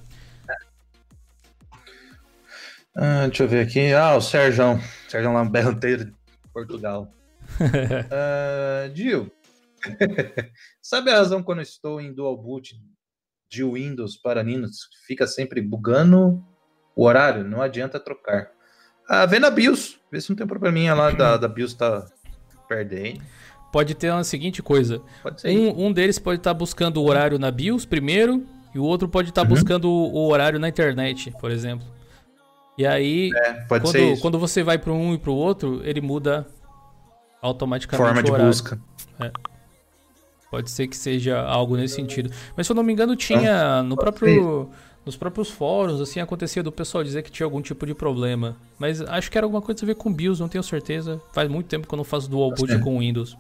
[2.94, 3.94] Ah, deixa eu ver aqui.
[3.94, 4.82] Ah, o Sérgio.
[5.08, 6.14] Sérgio Lamberteiro de
[6.54, 7.10] Portugal.
[7.62, 9.32] uh, Gil,
[10.84, 12.76] sabe a razão quando eu estou em dual boot
[13.54, 16.44] de Windows para Linux fica sempre bugando
[16.96, 18.50] o horário, não adianta trocar.
[19.08, 22.06] Ah, vê na BIOS, vê se não tem probleminha lá da, da BIOS tá
[22.68, 23.22] perdendo.
[23.72, 25.02] Pode ter a seguinte coisa:
[25.46, 28.44] um, um deles pode estar tá buscando o horário na BIOS primeiro,
[28.74, 29.54] e o outro pode estar tá uhum.
[29.54, 31.86] buscando o horário na internet, por exemplo.
[32.76, 36.48] E aí, é, quando, quando você vai para um e para o outro, ele muda
[37.40, 38.46] automaticamente Forma o horário.
[38.46, 38.80] de busca.
[39.20, 39.53] É.
[40.54, 42.30] Pode ser que seja algo nesse sentido.
[42.56, 44.70] Mas se eu não me engano, tinha no próprio,
[45.04, 48.56] nos próprios fóruns, assim, acontecia do pessoal dizer que tinha algum tipo de problema.
[48.78, 51.20] Mas acho que era alguma coisa a ver com BIOS, não tenho certeza.
[51.34, 53.36] Faz muito tempo que eu não faço dual boot com Windows.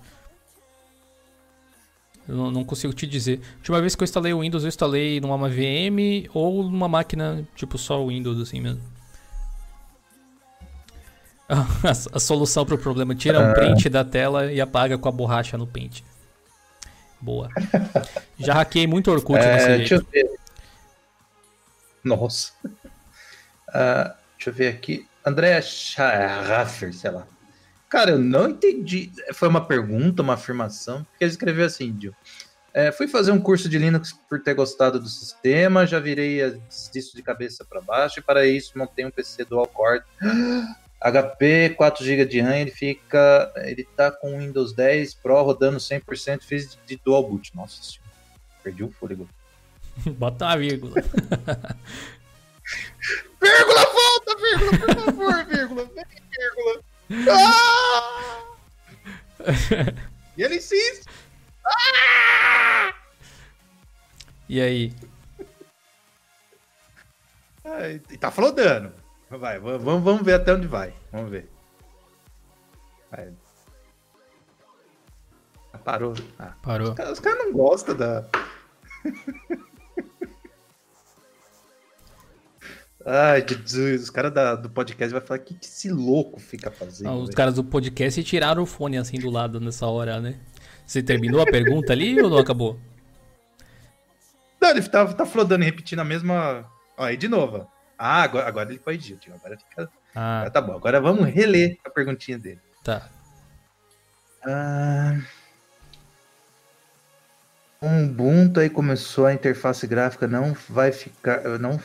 [2.27, 3.41] Eu não, consigo te dizer.
[3.43, 7.47] A última vez que eu instalei o Windows, eu instalei numa VM ou numa máquina,
[7.55, 8.81] tipo, só Windows, assim mesmo.
[11.47, 13.53] A, a solução para o problema: tira um ah.
[13.53, 16.03] print da tela e apaga com a borracha no pente.
[17.23, 17.47] Boa.
[18.37, 19.93] Já hackei muito Orkut é, deixa jeito.
[19.93, 20.39] Eu ver.
[22.03, 22.51] Nossa.
[22.65, 25.07] Uh, deixa eu ver aqui.
[25.25, 27.25] André Schaffer, sei lá.
[27.87, 29.09] Cara, eu não entendi.
[29.33, 32.13] Foi uma pergunta, uma afirmação, porque ele escreveu assim, Dio.
[32.73, 36.41] É, fui fazer um curso de Linux por ter gostado do sistema, já virei
[36.91, 40.03] disso de cabeça para baixo, e para isso montei um PC dual core.
[41.03, 46.43] HP 4 GB de RAM, ele fica, ele tá com Windows 10 Pro rodando 100%,
[46.43, 47.53] fez de dual boot.
[47.53, 48.09] Nossa senhora,
[48.63, 49.27] perdi o fôlego.
[50.17, 50.95] Bota uma vírgula.
[53.41, 56.81] vírgula, volta, vírgula, por favor, vírgula, vírgula.
[57.29, 58.43] Ah!
[60.37, 61.05] e ele insiste.
[61.65, 62.93] Ah!
[64.47, 64.93] E aí?
[67.65, 69.02] Ai, tá flodando.
[69.39, 70.93] Vai, vamos, vamos ver até onde vai.
[71.11, 71.49] Vamos ver.
[73.09, 73.33] Vai.
[75.71, 76.13] Ah, parou.
[76.37, 76.89] Ah, Parou.
[76.89, 78.25] Os caras cara não gostam da.
[83.05, 87.11] Ai, Jesus, os caras do podcast vai falar o que, que esse louco fica fazendo.
[87.15, 87.35] Os véio?
[87.35, 90.39] caras do podcast tiraram o fone assim do lado nessa hora, né?
[90.87, 92.79] Você terminou a pergunta ali ou não acabou?
[94.61, 96.65] Não, ele tá, tá flodando e repetindo a mesma.
[96.97, 97.67] Ó, aí de novo.
[98.05, 99.33] Ah, agora, agora ele corrigiu, tio.
[99.33, 100.49] Agora fica, Ah.
[100.51, 102.59] Tá bom, agora vamos reler a perguntinha dele.
[102.83, 103.07] Tá.
[104.45, 105.21] Ah,
[107.81, 111.79] um Ubuntu aí começou a interface gráfica não vai ficar não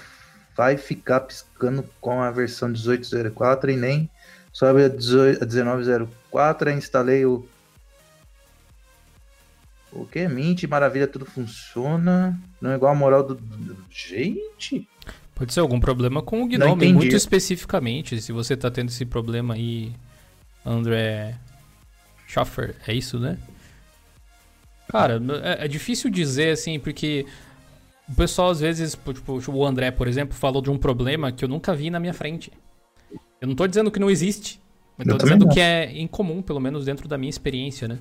[0.57, 4.11] vai ficar piscando com a versão 1804 e nem
[4.53, 7.49] sobre a, 18, a 1904 instalei o
[9.93, 10.27] o que?
[10.27, 12.39] Mint, maravilha, tudo funciona.
[12.61, 13.41] Não é igual a moral do.
[13.89, 14.87] Gente!
[15.39, 18.21] Pode ser algum problema com o Gnome, muito especificamente.
[18.21, 19.93] Se você tá tendo esse problema aí,
[20.67, 21.37] André
[22.27, 23.39] Schaffer, é isso, né?
[24.89, 27.25] Cara, é, é, difícil dizer assim, porque
[28.09, 31.49] o pessoal às vezes, tipo, o André, por exemplo, falou de um problema que eu
[31.49, 32.51] nunca vi na minha frente.
[33.41, 34.61] Eu não tô dizendo que não existe,
[34.99, 35.53] mas tô dizendo não.
[35.53, 37.99] que é incomum, pelo menos dentro da minha experiência, né?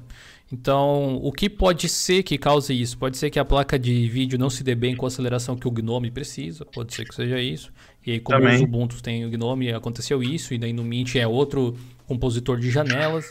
[0.52, 2.98] Então, o que pode ser que cause isso?
[2.98, 5.68] Pode ser que a placa de vídeo não se dê bem com a aceleração que
[5.68, 7.72] o Gnome precisa, pode ser que seja isso.
[8.06, 8.56] E aí, como Também.
[8.56, 11.76] os Ubuntu tem o Gnome, aconteceu isso, e daí no Mint é outro
[12.08, 13.30] compositor de janelas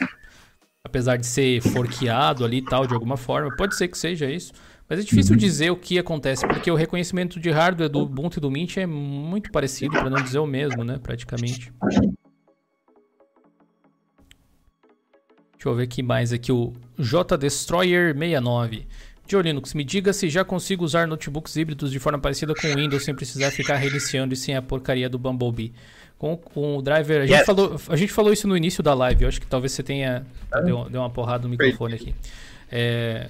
[0.86, 3.54] apesar de ser forqueado ali e tal, de alguma forma.
[3.56, 4.52] Pode ser que seja isso.
[4.88, 5.38] Mas é difícil uhum.
[5.38, 8.86] dizer o que acontece, porque o reconhecimento de hardware do Ubuntu e do Mint é
[8.86, 10.98] muito parecido, para não dizer o mesmo, né?
[11.02, 11.72] Praticamente.
[15.66, 18.86] Deixa eu ver aqui mais aqui o J Destroyer 69.
[19.28, 22.76] Joe Linux, me diga se já consigo usar notebooks híbridos de forma parecida com o
[22.76, 25.72] Windows sem precisar ficar reiniciando e sem a porcaria do Bumblebee
[26.16, 27.22] com, com o driver.
[27.22, 27.46] A gente, yes.
[27.46, 29.24] falou, a gente falou isso no início da live.
[29.24, 30.24] Eu acho que talvez você tenha.
[30.52, 30.60] Ah.
[30.60, 32.14] Deu, deu uma porrada no microfone aqui.
[32.70, 33.28] É,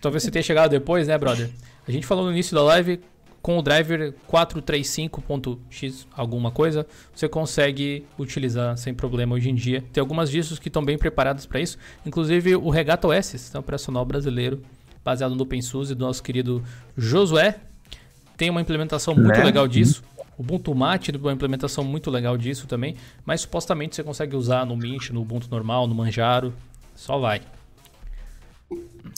[0.00, 1.48] talvez você tenha chegado depois, né, brother?
[1.86, 2.98] A gente falou no início da live.
[3.46, 6.84] Com o driver 435.x alguma coisa,
[7.14, 9.84] você consegue utilizar sem problema hoje em dia.
[9.92, 14.04] Tem algumas distros que estão bem preparadas para isso, inclusive o Regato OS, sistema operacional
[14.04, 14.60] brasileiro,
[15.04, 16.60] baseado no OpenSUSE do nosso querido
[16.96, 17.60] Josué.
[18.36, 19.44] Tem uma implementação muito né?
[19.44, 20.02] legal disso.
[20.36, 24.66] O Ubuntu Mate é uma implementação muito legal disso também, mas supostamente você consegue usar
[24.66, 26.52] no Mint, no Ubuntu normal, no Manjaro,
[26.96, 27.40] só vai.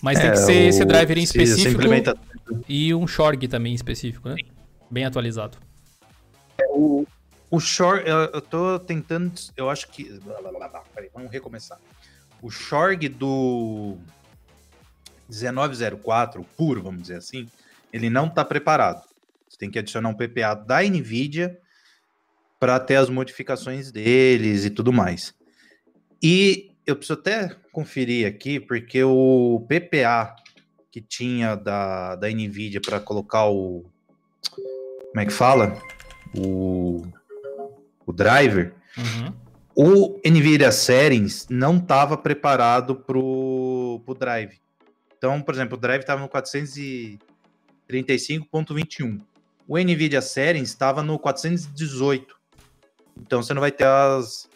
[0.03, 0.69] Mas é, tem que ser o...
[0.69, 2.17] esse driver em específico implementa...
[2.69, 4.37] e um Shorg também específico, né?
[4.91, 5.59] Bem atualizado.
[6.61, 7.07] É, o,
[7.51, 10.21] o Shorg, eu, eu tô tentando, eu acho que...
[10.95, 11.79] Peraí, vamos recomeçar.
[12.41, 13.99] O Shorg do
[15.29, 17.49] 1904, puro, vamos dizer assim,
[17.93, 19.03] ele não está preparado.
[19.49, 21.59] Você tem que adicionar um PPA da NVIDIA
[22.59, 25.35] para ter as modificações deles e tudo mais.
[26.23, 30.35] E eu preciso até conferir aqui, porque o PPA
[30.91, 33.85] que tinha da, da NVIDIA para colocar o.
[34.51, 35.81] Como é que fala?
[36.37, 37.07] O,
[38.05, 38.75] o driver.
[38.97, 39.33] Uhum.
[39.75, 44.61] O NVIDIA Settings não estava preparado para o drive.
[45.17, 49.21] Então, por exemplo, o drive estava no 435.21
[49.69, 52.35] o NVIDIA Settings estava no 418.
[53.21, 54.48] Então você não vai ter as,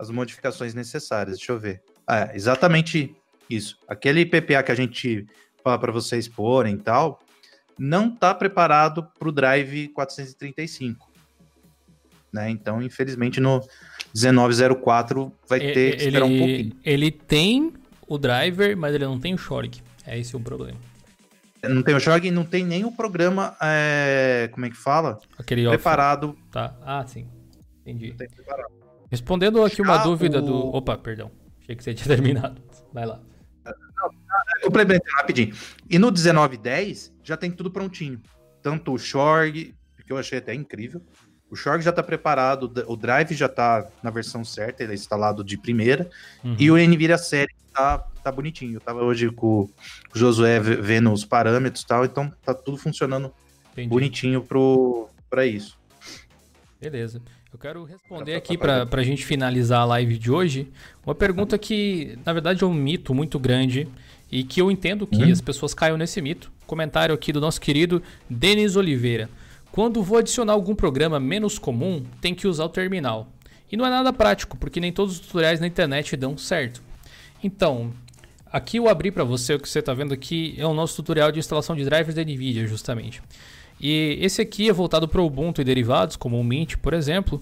[0.00, 1.36] as modificações necessárias.
[1.36, 1.82] Deixa eu ver.
[2.06, 3.14] Ah, é, exatamente
[3.50, 3.76] isso.
[3.86, 5.26] Aquele PPA que a gente
[5.62, 7.20] fala para vocês porem e tal,
[7.78, 11.10] não está preparado para o Drive 435.
[12.32, 12.48] Né?
[12.48, 13.60] Então, infelizmente, no
[14.14, 16.76] 1904 vai ter que esperar um pouquinho.
[16.82, 17.74] Ele tem
[18.08, 19.82] o driver, mas ele não tem o Shork.
[20.06, 20.78] É esse o problema.
[21.62, 25.18] Não tem o jogo não tem nem o programa, é, como é que fala?
[25.38, 26.30] Aquele preparado.
[26.30, 26.42] Off.
[26.50, 26.74] Tá.
[26.80, 27.28] Ah, sim.
[27.84, 28.14] Entendi.
[29.10, 30.42] Respondendo aqui uma Já dúvida o...
[30.42, 30.56] do.
[30.68, 31.30] Opa, perdão.
[31.60, 32.62] Achei que você tinha terminado.
[32.92, 33.20] Vai lá.
[34.62, 35.54] Complementando rapidinho.
[35.88, 38.20] E no 1910 já tem tudo prontinho.
[38.62, 39.74] Tanto o Shorg,
[40.06, 41.02] que eu achei até incrível.
[41.50, 45.42] O Shorg já está preparado, o Drive já está na versão certa, ele é instalado
[45.42, 46.08] de primeira.
[46.44, 46.54] Uhum.
[46.58, 48.74] E o NVIDIA Série tá, tá bonitinho.
[48.74, 49.70] Eu tava hoje com o
[50.14, 53.32] Josué vendo os parâmetros e tal, então tá tudo funcionando
[53.72, 53.88] Entendi.
[53.88, 55.78] bonitinho pro, pra isso.
[56.80, 57.20] Beleza.
[57.52, 60.68] Eu quero responder aqui para a gente finalizar a live de hoje
[61.04, 63.88] uma pergunta que, na verdade, é um mito muito grande
[64.30, 65.32] e que eu entendo que hum?
[65.32, 66.52] as pessoas caiam nesse mito.
[66.64, 69.28] Comentário aqui do nosso querido Denis Oliveira.
[69.72, 73.26] Quando vou adicionar algum programa menos comum, tem que usar o terminal.
[73.70, 76.80] E não é nada prático, porque nem todos os tutoriais na internet dão certo.
[77.42, 77.92] Então,
[78.46, 81.32] aqui eu abri para você, o que você está vendo aqui é o nosso tutorial
[81.32, 83.20] de instalação de drivers da NVIDIA, justamente.
[83.80, 87.40] E esse aqui é voltado para o Ubuntu e derivados, como o Mint, por exemplo.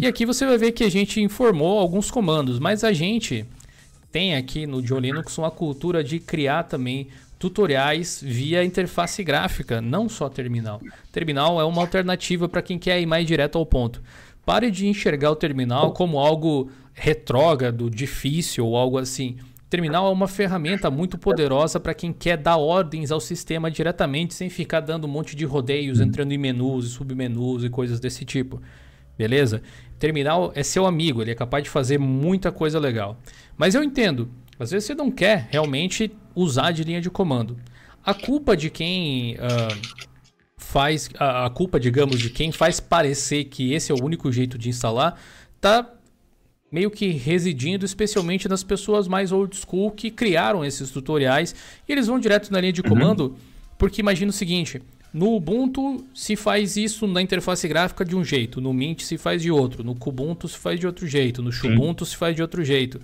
[0.00, 3.46] E aqui você vai ver que a gente informou alguns comandos, mas a gente
[4.12, 7.08] tem aqui no John Linux uma cultura de criar também
[7.38, 10.80] tutoriais via interface gráfica, não só terminal.
[11.10, 14.02] Terminal é uma alternativa para quem quer ir mais direto ao ponto.
[14.44, 19.36] Pare de enxergar o terminal como algo retrógrado, difícil ou algo assim.
[19.68, 24.48] Terminal é uma ferramenta muito poderosa para quem quer dar ordens ao sistema diretamente sem
[24.48, 28.62] ficar dando um monte de rodeios, entrando em menus e submenus e coisas desse tipo.
[29.16, 29.62] beleza?
[29.98, 33.18] Terminal é seu amigo, ele é capaz de fazer muita coisa legal.
[33.56, 37.58] Mas eu entendo, às vezes você não quer realmente usar de linha de comando.
[38.04, 40.08] A culpa de quem uh,
[40.56, 41.10] faz.
[41.18, 44.68] A, a, culpa, digamos, de quem faz parecer que esse é o único jeito de
[44.68, 45.20] instalar,
[45.60, 45.97] tá
[46.70, 51.54] meio que residindo especialmente nas pessoas mais old school que criaram esses tutoriais
[51.88, 52.88] e eles vão direto na linha de uhum.
[52.88, 53.34] comando, uhum.
[53.78, 54.82] porque imagina o seguinte.
[55.12, 59.40] No Ubuntu se faz isso na interface gráfica de um jeito, no Mint se faz
[59.40, 62.62] de outro, no Kubuntu se faz de outro jeito, no Xubuntu se faz de outro
[62.62, 63.00] jeito.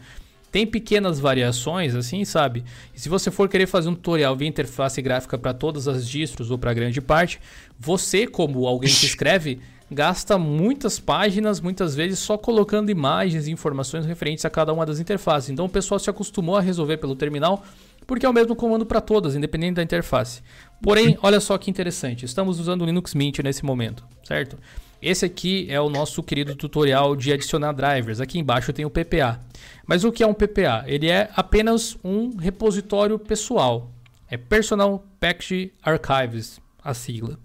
[0.53, 2.63] Tem pequenas variações, assim, sabe?
[2.95, 6.51] E se você for querer fazer um tutorial via interface gráfica para todas as distros
[6.51, 7.41] ou para grande parte,
[7.77, 9.59] você, como alguém que escreve,
[9.95, 14.99] gasta muitas páginas, muitas vezes só colocando imagens e informações referentes a cada uma das
[14.99, 15.51] interfaces.
[15.51, 17.65] Então o pessoal se acostumou a resolver pelo terminal
[18.07, 20.43] porque é o mesmo comando para todas, independente da interface.
[20.83, 24.59] Porém, olha só que interessante, estamos usando o Linux Mint nesse momento, certo?
[25.01, 28.21] Esse aqui é o nosso querido tutorial de adicionar drivers.
[28.21, 29.39] Aqui embaixo tem o PPA.
[29.87, 30.83] Mas o que é um PPA?
[30.87, 33.91] Ele é apenas um repositório pessoal.
[34.31, 37.39] É Personal Package Archives, a sigla.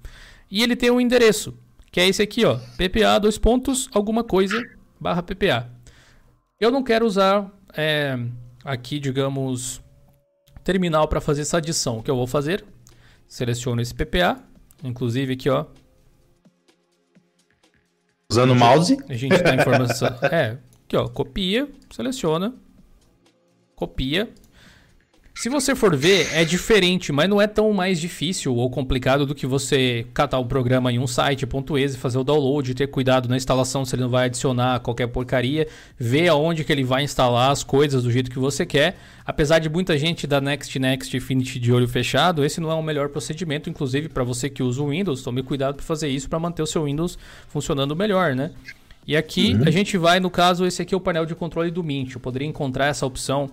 [0.49, 1.53] E ele tem um endereço,
[1.91, 4.61] que é esse aqui, ó, PPA dois pontos alguma coisa
[4.99, 5.69] barra PPA.
[6.59, 8.17] Eu não quero usar é,
[8.63, 9.81] aqui, digamos,
[10.63, 11.99] terminal para fazer essa adição.
[11.99, 12.65] O que eu vou fazer?
[13.27, 14.41] Seleciono esse PPA,
[14.83, 15.65] inclusive aqui, ó,
[18.31, 18.95] Usando o mouse.
[19.09, 20.07] A gente tá informação.
[20.31, 22.53] é, aqui ó, copia, seleciona,
[23.75, 24.31] copia.
[25.33, 29.33] Se você for ver, é diferente, mas não é tão mais difícil ou complicado do
[29.33, 33.37] que você catar o programa em um site, .exe, fazer o download, ter cuidado na
[33.37, 35.65] instalação se ele não vai adicionar qualquer porcaria,
[35.97, 38.97] ver aonde que ele vai instalar as coisas do jeito que você quer.
[39.25, 42.83] Apesar de muita gente da Next Next Infinity de olho fechado, esse não é o
[42.83, 46.39] melhor procedimento, inclusive para você que usa o Windows, tome cuidado para fazer isso para
[46.39, 47.17] manter o seu Windows
[47.47, 48.51] funcionando melhor, né?
[49.07, 49.63] E aqui uhum.
[49.65, 52.13] a gente vai, no caso, esse aqui é o painel de controle do Mint.
[52.13, 53.49] Eu poderia encontrar essa opção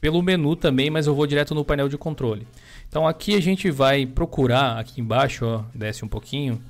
[0.00, 2.46] pelo menu também, mas eu vou direto no painel de controle.
[2.88, 6.60] Então aqui a gente vai procurar, aqui embaixo, ó, desce um pouquinho.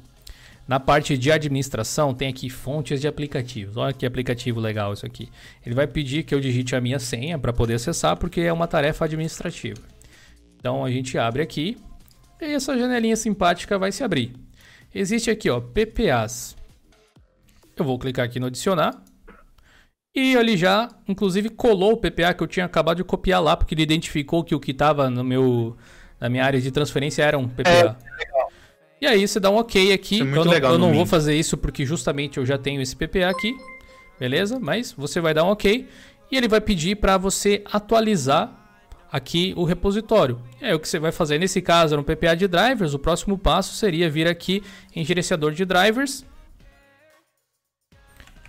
[0.66, 3.76] Na parte de administração tem aqui fontes de aplicativos.
[3.76, 5.28] Olha que aplicativo legal isso aqui.
[5.64, 8.66] Ele vai pedir que eu digite a minha senha para poder acessar, porque é uma
[8.66, 9.80] tarefa administrativa.
[10.58, 11.76] Então a gente abre aqui
[12.40, 14.34] e essa janelinha simpática vai se abrir.
[14.92, 16.56] Existe aqui, ó, PPAs.
[17.76, 19.02] Eu vou clicar aqui no adicionar.
[20.16, 23.74] E ele já, inclusive, colou o PPA que eu tinha acabado de copiar lá, porque
[23.74, 25.76] ele identificou que o que estava no meu,
[26.18, 27.68] na minha área de transferência era um PPA.
[27.68, 27.96] É,
[28.98, 30.22] e aí você dá um ok aqui.
[30.22, 33.28] É eu não, eu não vou fazer isso porque justamente eu já tenho esse PPA
[33.28, 33.54] aqui.
[34.18, 34.58] Beleza?
[34.58, 35.86] Mas você vai dar um ok.
[36.32, 38.50] E ele vai pedir para você atualizar
[39.12, 40.40] aqui o repositório.
[40.62, 41.38] É o que você vai fazer.
[41.38, 42.94] Nesse caso, era um PPA de drivers.
[42.94, 44.62] O próximo passo seria vir aqui
[44.94, 46.24] em gerenciador de drivers.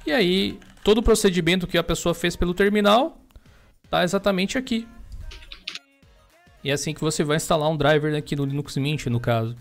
[0.05, 0.57] E aí
[0.87, 3.21] todo o procedimento que a pessoa fez pelo terminal
[3.83, 4.87] está exatamente aqui.
[6.63, 9.53] E é assim que você vai instalar um driver aqui no Linux Mint, no caso.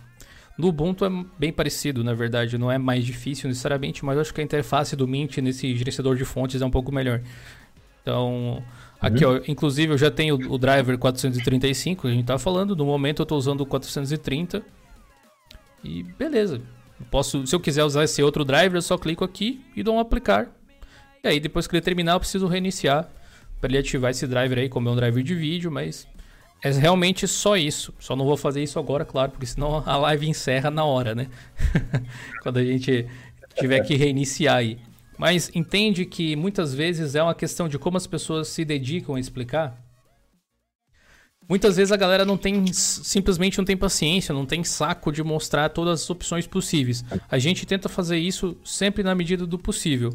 [0.56, 4.32] No Ubuntu é bem parecido, na verdade, não é mais difícil necessariamente, mas eu acho
[4.32, 7.20] que a interface do Mint nesse gerenciador de fontes é um pouco melhor.
[8.02, 8.62] Então,
[9.00, 9.38] aqui uhum.
[9.38, 13.22] ó, inclusive eu já tenho o driver 435 que a gente tá falando, no momento
[13.22, 14.62] eu estou usando o 430.
[15.82, 16.62] E beleza.
[17.00, 19.96] Eu posso, se eu quiser usar esse outro driver, eu só clico aqui e dou
[19.96, 20.54] um aplicar.
[21.26, 23.08] E aí depois que ele terminar, eu preciso reiniciar
[23.60, 26.06] para ele ativar esse driver aí, como é um driver de vídeo, mas
[26.62, 27.92] é realmente só isso.
[27.98, 31.28] Só não vou fazer isso agora, claro, porque senão a live encerra na hora, né?
[32.42, 33.06] Quando a gente
[33.58, 34.78] tiver que reiniciar aí.
[35.18, 39.20] Mas entende que muitas vezes é uma questão de como as pessoas se dedicam a
[39.20, 39.82] explicar.
[41.48, 45.68] Muitas vezes a galera não tem simplesmente não tem paciência, não tem saco de mostrar
[45.68, 47.04] todas as opções possíveis.
[47.30, 50.12] A gente tenta fazer isso sempre na medida do possível.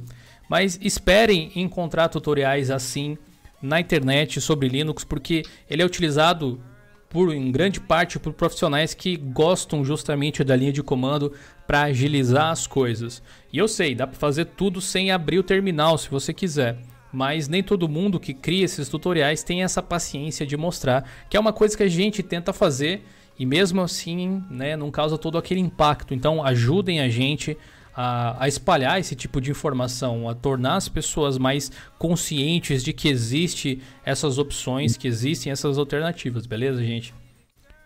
[0.52, 3.18] Mas esperem encontrar tutoriais assim
[3.62, 6.60] na internet sobre Linux, porque ele é utilizado
[7.08, 11.32] por em grande parte por profissionais que gostam justamente da linha de comando
[11.66, 13.24] para agilizar as coisas.
[13.54, 16.80] E eu sei, dá para fazer tudo sem abrir o terminal se você quiser.
[17.14, 21.40] Mas nem todo mundo que cria esses tutoriais tem essa paciência de mostrar, que é
[21.40, 23.06] uma coisa que a gente tenta fazer
[23.40, 26.14] e mesmo assim, né, não causa todo aquele impacto.
[26.14, 27.58] Então, ajudem a gente
[27.96, 33.10] a, a, espalhar esse tipo de informação, a tornar as pessoas mais conscientes de que
[33.10, 37.14] existe essas opções, que existem essas alternativas, beleza, gente?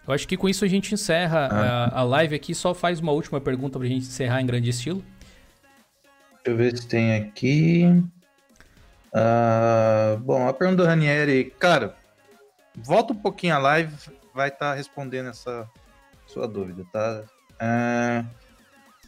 [0.07, 1.85] Eu acho que com isso a gente encerra ah.
[1.85, 2.53] a, a, live aqui.
[2.53, 5.03] Só faz uma última pergunta pra gente encerrar em grande estilo.
[6.43, 7.85] Deixa eu ver se tem aqui.
[9.07, 11.95] Uh, bom, a pergunta do Ranieri, cara,
[12.75, 13.95] volta um pouquinho a live,
[14.33, 15.67] vai estar tá respondendo essa
[16.27, 17.23] sua dúvida, tá?
[17.53, 18.44] Uh,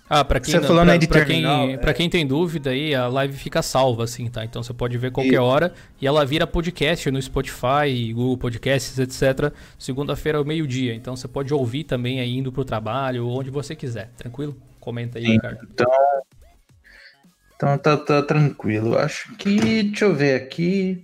[0.09, 1.93] Ah, para quem, você falando pra, aí de pra terminal, quem, é.
[1.93, 4.45] quem tem dúvida aí, a live fica salva, assim, tá?
[4.45, 9.53] Então você pode ver qualquer hora e ela vira podcast no Spotify, Google Podcasts, etc.
[9.77, 10.95] Segunda-feira ao meio-dia.
[10.95, 14.09] Então você pode ouvir também aí indo pro trabalho, onde você quiser.
[14.15, 14.55] Tranquilo?
[14.79, 15.31] Comenta aí, Sim.
[15.33, 15.67] Ricardo.
[15.69, 15.91] Então,
[17.57, 18.97] então tá, tá tranquilo.
[18.97, 19.83] Acho que.
[19.83, 21.03] Deixa eu ver aqui.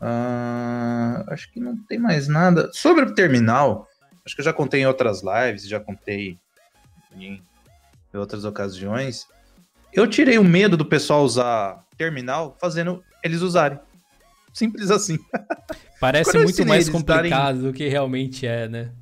[0.00, 2.70] Ah, acho que não tem mais nada.
[2.72, 3.88] Sobre o terminal,
[4.24, 6.38] acho que eu já contei em outras lives, já contei
[7.16, 7.42] em,
[8.12, 9.26] em outras ocasiões.
[9.92, 13.78] Eu tirei o medo do pessoal usar terminal fazendo eles usarem.
[14.52, 15.18] Simples assim.
[16.00, 18.92] Parece muito mais eles darem- complicado do que realmente é, né?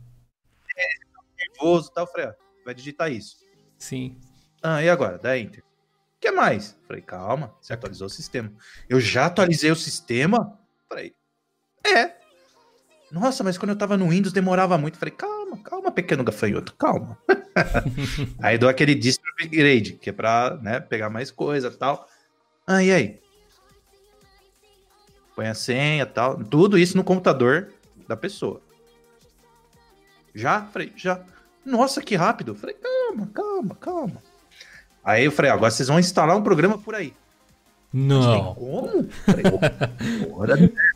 [1.39, 2.05] Nervoso e tal.
[2.05, 2.33] Eu Falei, ó,
[2.65, 3.37] vai digitar isso.
[3.79, 4.17] Sim.
[4.63, 5.19] Ah, e agora?
[5.19, 5.63] Dá enter.
[5.63, 6.77] O que mais?
[6.87, 8.53] Falei, calma, você atualizou o sistema.
[8.89, 10.59] Eu já atualizei o sistema?
[10.89, 11.15] Falei,
[11.85, 12.20] é.
[13.11, 14.99] Nossa, mas quando eu tava no Windows demorava muito.
[14.99, 17.19] Falei, calma, calma, pequeno gafanhoto, calma.
[18.41, 22.09] aí dou aquele distro upgrade, que é pra né, pegar mais coisa e tal.
[22.67, 23.21] Ah, e aí?
[25.35, 26.43] Põe a senha e tal.
[26.45, 27.73] Tudo isso no computador
[28.07, 28.61] da pessoa.
[30.35, 30.67] Já?
[30.67, 31.21] Falei, já.
[31.65, 32.55] Nossa, que rápido.
[32.55, 34.23] Falei, calma, calma, calma.
[35.03, 37.13] Aí eu falei, agora vocês vão instalar um programa por aí.
[37.93, 38.55] Não.
[38.55, 39.09] como?
[39.27, 40.57] Falei, "Porra,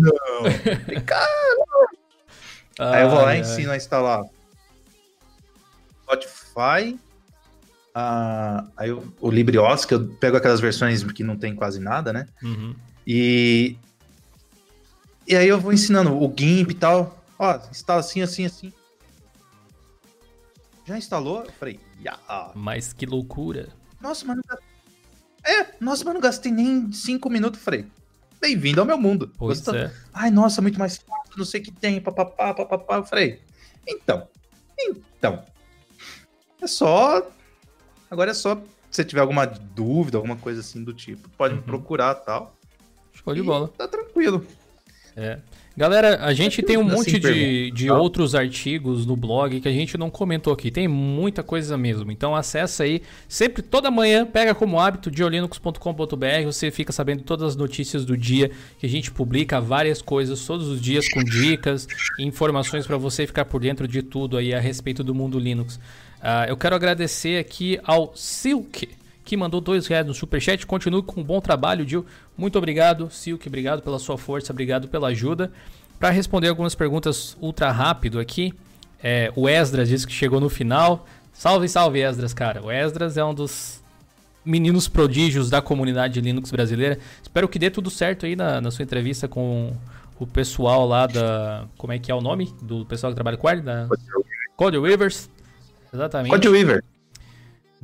[0.00, 0.12] não.
[2.78, 4.24] Aí eu vou lá e ensino a instalar
[6.02, 6.98] Spotify,
[7.94, 12.12] ah, aí o, o LibreOffice, que eu pego aquelas versões que não tem quase nada,
[12.12, 12.26] né?
[12.42, 12.74] Uhum.
[13.06, 13.76] E,
[15.26, 17.24] e aí eu vou ensinando o GIMP e tal.
[17.38, 18.72] Ó, instala assim, assim, assim.
[20.84, 21.44] Já instalou?
[21.44, 22.18] Eu falei, ya.
[22.54, 23.68] Mas que loucura.
[24.00, 24.68] Nossa, mas não gastei.
[25.46, 27.60] É, nossa, mas não gastei nem cinco minutos.
[27.60, 27.86] Eu falei,
[28.44, 29.32] bem-vindo ao meu mundo.
[29.38, 29.74] Pois Gostou?
[29.74, 29.90] é.
[30.12, 32.96] Ai, nossa, muito mais fácil, não sei o que tem, papapá, papapá.
[32.96, 33.40] Eu falei,
[33.88, 34.28] então,
[34.78, 35.42] então.
[36.60, 37.26] É só.
[38.10, 38.56] Agora é só.
[38.90, 41.66] Se você tiver alguma dúvida, alguma coisa assim do tipo, pode me Uhum.
[41.66, 42.54] procurar e tal.
[43.14, 43.68] Show de bola.
[43.68, 44.46] Tá tranquilo.
[45.16, 45.38] É.
[45.76, 47.98] Galera, a gente tem um monte assim, de, de Tá.
[47.98, 50.70] outros artigos no blog que a gente não comentou aqui.
[50.70, 52.12] Tem muita coisa mesmo.
[52.12, 53.02] Então acessa aí.
[53.28, 56.44] Sempre, toda manhã, pega como hábito diolinux.com.br.
[56.46, 60.68] Você fica sabendo todas as notícias do dia que a gente publica várias coisas todos
[60.68, 61.88] os dias com dicas
[62.20, 65.80] e informações para você ficar por dentro de tudo aí a respeito do mundo Linux.
[66.22, 68.88] Ah, eu quero agradecer aqui ao Silk,
[69.24, 70.66] que mandou dois reais no superchat.
[70.66, 72.04] Continue com um bom trabalho, Gil.
[72.36, 73.46] Muito obrigado, Silk.
[73.48, 75.50] Obrigado pela sua força, obrigado pela ajuda.
[75.98, 78.52] Para responder algumas perguntas ultra rápido aqui,
[79.02, 81.06] é, o Esdras disse que chegou no final.
[81.32, 82.62] Salve, salve, Esdras, cara.
[82.62, 83.82] O Esdras é um dos
[84.44, 86.98] meninos prodígios da comunidade Linux brasileira.
[87.22, 89.72] Espero que dê tudo certo aí na, na sua entrevista com
[90.18, 91.66] o pessoal lá da.
[91.78, 92.54] Como é que é o nome?
[92.62, 93.62] Do pessoal que trabalha com ele?
[93.62, 93.88] Da
[94.56, 95.30] Code Weavers.
[95.92, 96.30] Exatamente.
[96.30, 96.84] Code Weaver.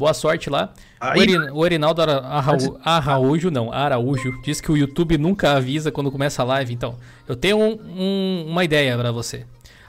[0.01, 0.73] Boa sorte lá.
[0.99, 1.19] O, Aí,
[1.53, 6.41] o Erinaldo Ara- Arrau- Araújo, não, Araújo, diz que o YouTube nunca avisa quando começa
[6.41, 6.73] a live.
[6.73, 6.97] Então,
[7.29, 9.45] eu tenho um- um- uma ideia pra você.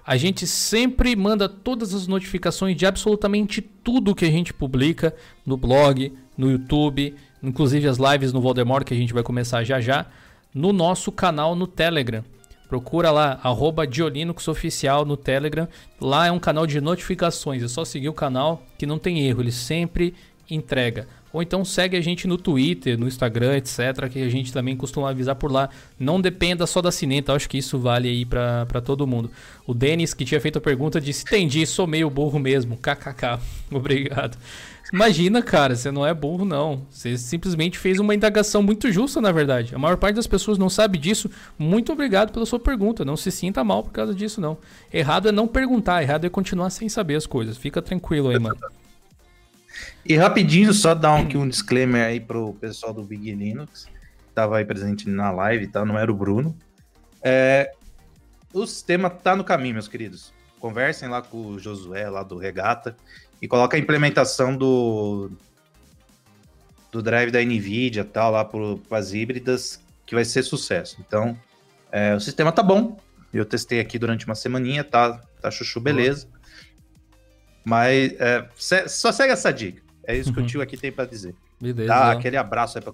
[0.06, 5.16] A gente sempre manda todas as notificações de absolutamente tudo que a gente publica
[5.46, 9.80] no blog, no YouTube, inclusive as lives no Voldemort que a gente vai começar já
[9.80, 10.08] já,
[10.54, 12.22] no nosso canal no Telegram.
[12.72, 13.84] Procura lá, arroba
[14.48, 15.68] Oficial no Telegram.
[16.00, 17.62] Lá é um canal de notificações.
[17.62, 19.42] É só seguir o canal que não tem erro.
[19.42, 20.14] Ele sempre
[20.50, 21.06] entrega.
[21.34, 24.08] Ou então segue a gente no Twitter, no Instagram, etc.
[24.10, 25.70] Que a gente também costuma avisar por lá.
[26.00, 27.34] Não dependa só da Cineta.
[27.34, 29.30] Acho que isso vale aí pra todo mundo.
[29.68, 32.78] O Denis, que tinha feito a pergunta, disse: Entendi, sou meio burro mesmo.
[32.82, 33.38] KKK.
[33.70, 34.38] Obrigado.
[34.92, 36.86] Imagina, cara, você não é burro, não.
[36.90, 39.74] Você simplesmente fez uma indagação muito justa, na verdade.
[39.74, 41.30] A maior parte das pessoas não sabe disso.
[41.58, 43.06] Muito obrigado pela sua pergunta.
[43.06, 44.58] Não se sinta mal por causa disso, não.
[44.92, 47.58] Errado é não perguntar, errado é continuar sem saber as coisas.
[47.58, 48.60] Fica tranquilo aí, mano.
[50.06, 54.34] E rapidinho, só dar um, aqui um disclaimer aí pro pessoal do Big Linux, que
[54.34, 56.56] tava aí presente na live e tal, não era o Bruno.
[57.22, 57.72] É,
[58.54, 60.34] o sistema tá no caminho, meus queridos.
[60.60, 62.96] Conversem lá com o Josué, lá do Regata,
[63.42, 65.32] e coloca a implementação do,
[66.92, 70.98] do drive da NVIDIA tal, lá para as híbridas, que vai ser sucesso.
[71.00, 71.38] Então,
[71.92, 73.00] é, o sistema tá bom.
[73.34, 76.28] Eu testei aqui durante uma semaninha, tá, tá chuchu, beleza.
[77.64, 78.48] Mas é,
[78.88, 79.82] só segue essa dica.
[80.06, 80.46] É isso que Uhum.
[80.46, 81.34] o tio aqui tem para dizer.
[81.60, 81.88] Beleza.
[81.88, 82.94] Dá aquele abraço aí pra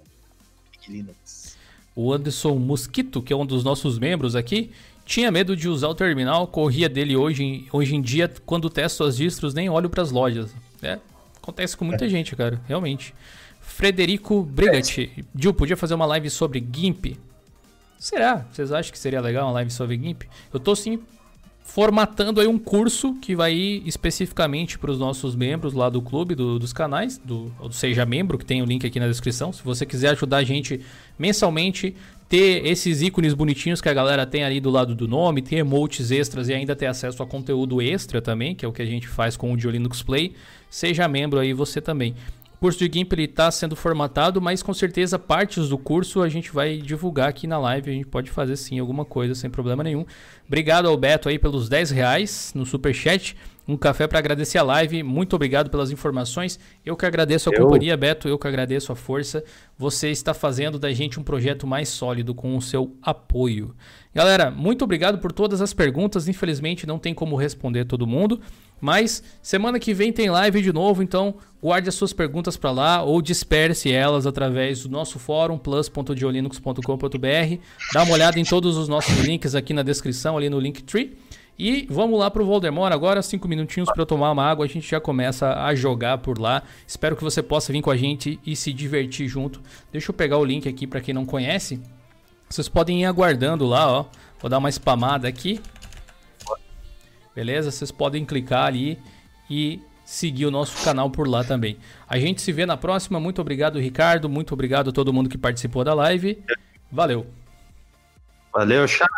[0.86, 1.56] Linux.
[1.94, 4.70] O Anderson Mosquito, que é um dos nossos membros aqui,
[5.08, 9.02] tinha medo de usar o terminal, corria dele hoje, em- hoje em dia, quando testo
[9.04, 10.54] as distros, nem olho para as lojas.
[10.82, 10.98] É,
[11.42, 13.14] acontece com muita gente, cara, realmente.
[13.58, 15.24] Frederico Brigatti.
[15.34, 17.16] Gil, podia fazer uma live sobre GIMP?
[17.98, 18.46] Será?
[18.52, 20.24] Vocês acham que seria legal uma live sobre GIMP?
[20.52, 21.00] Eu tô sim
[21.64, 26.34] formatando aí um curso que vai ir especificamente para os nossos membros lá do clube,
[26.34, 29.52] do, dos canais, do, do Seja Membro, que tem o link aqui na descrição.
[29.52, 30.80] Se você quiser ajudar a gente
[31.18, 31.94] mensalmente,
[32.28, 36.10] ter esses ícones bonitinhos que a galera tem ali do lado do nome, ter emotes
[36.10, 39.08] extras e ainda ter acesso a conteúdo extra também, que é o que a gente
[39.08, 40.34] faz com o Linux Play,
[40.68, 42.14] seja membro aí você também.
[42.58, 46.50] O curso de GIMP está sendo formatado, mas com certeza partes do curso a gente
[46.50, 47.88] vai divulgar aqui na live.
[47.88, 50.04] A gente pode fazer sim alguma coisa sem problema nenhum.
[50.44, 53.36] Obrigado ao Beto aí pelos 10 reais no super chat.
[53.68, 55.04] Um café para agradecer a live.
[55.04, 56.58] Muito obrigado pelas informações.
[56.84, 57.62] Eu que agradeço a eu...
[57.62, 58.26] companhia, Beto.
[58.26, 59.44] Eu que agradeço a força.
[59.78, 63.72] Você está fazendo da gente um projeto mais sólido com o seu apoio.
[64.12, 66.26] Galera, muito obrigado por todas as perguntas.
[66.26, 68.40] Infelizmente não tem como responder todo mundo.
[68.80, 73.02] Mas semana que vem tem live de novo, então guarde as suas perguntas para lá
[73.02, 77.62] ou disperse elas através do nosso fórum plus.diolinux.com.br.
[77.92, 81.16] Dá uma olhada em todos os nossos links aqui na descrição, ali no Linktree.
[81.58, 85.00] E vamos lá pro Voldemort agora, cinco minutinhos para tomar uma água, a gente já
[85.00, 86.62] começa a jogar por lá.
[86.86, 89.60] Espero que você possa vir com a gente e se divertir junto.
[89.90, 91.80] Deixa eu pegar o link aqui para quem não conhece.
[92.48, 94.04] Vocês podem ir aguardando lá, ó.
[94.40, 95.60] Vou dar uma spamada aqui.
[97.38, 97.70] Beleza?
[97.70, 98.98] Vocês podem clicar ali
[99.48, 101.78] e seguir o nosso canal por lá também.
[102.08, 103.20] A gente se vê na próxima.
[103.20, 104.28] Muito obrigado, Ricardo.
[104.28, 106.42] Muito obrigado a todo mundo que participou da live.
[106.90, 107.28] Valeu.
[108.52, 109.08] Valeu, chat.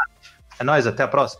[0.58, 1.38] É nóis, até a próxima.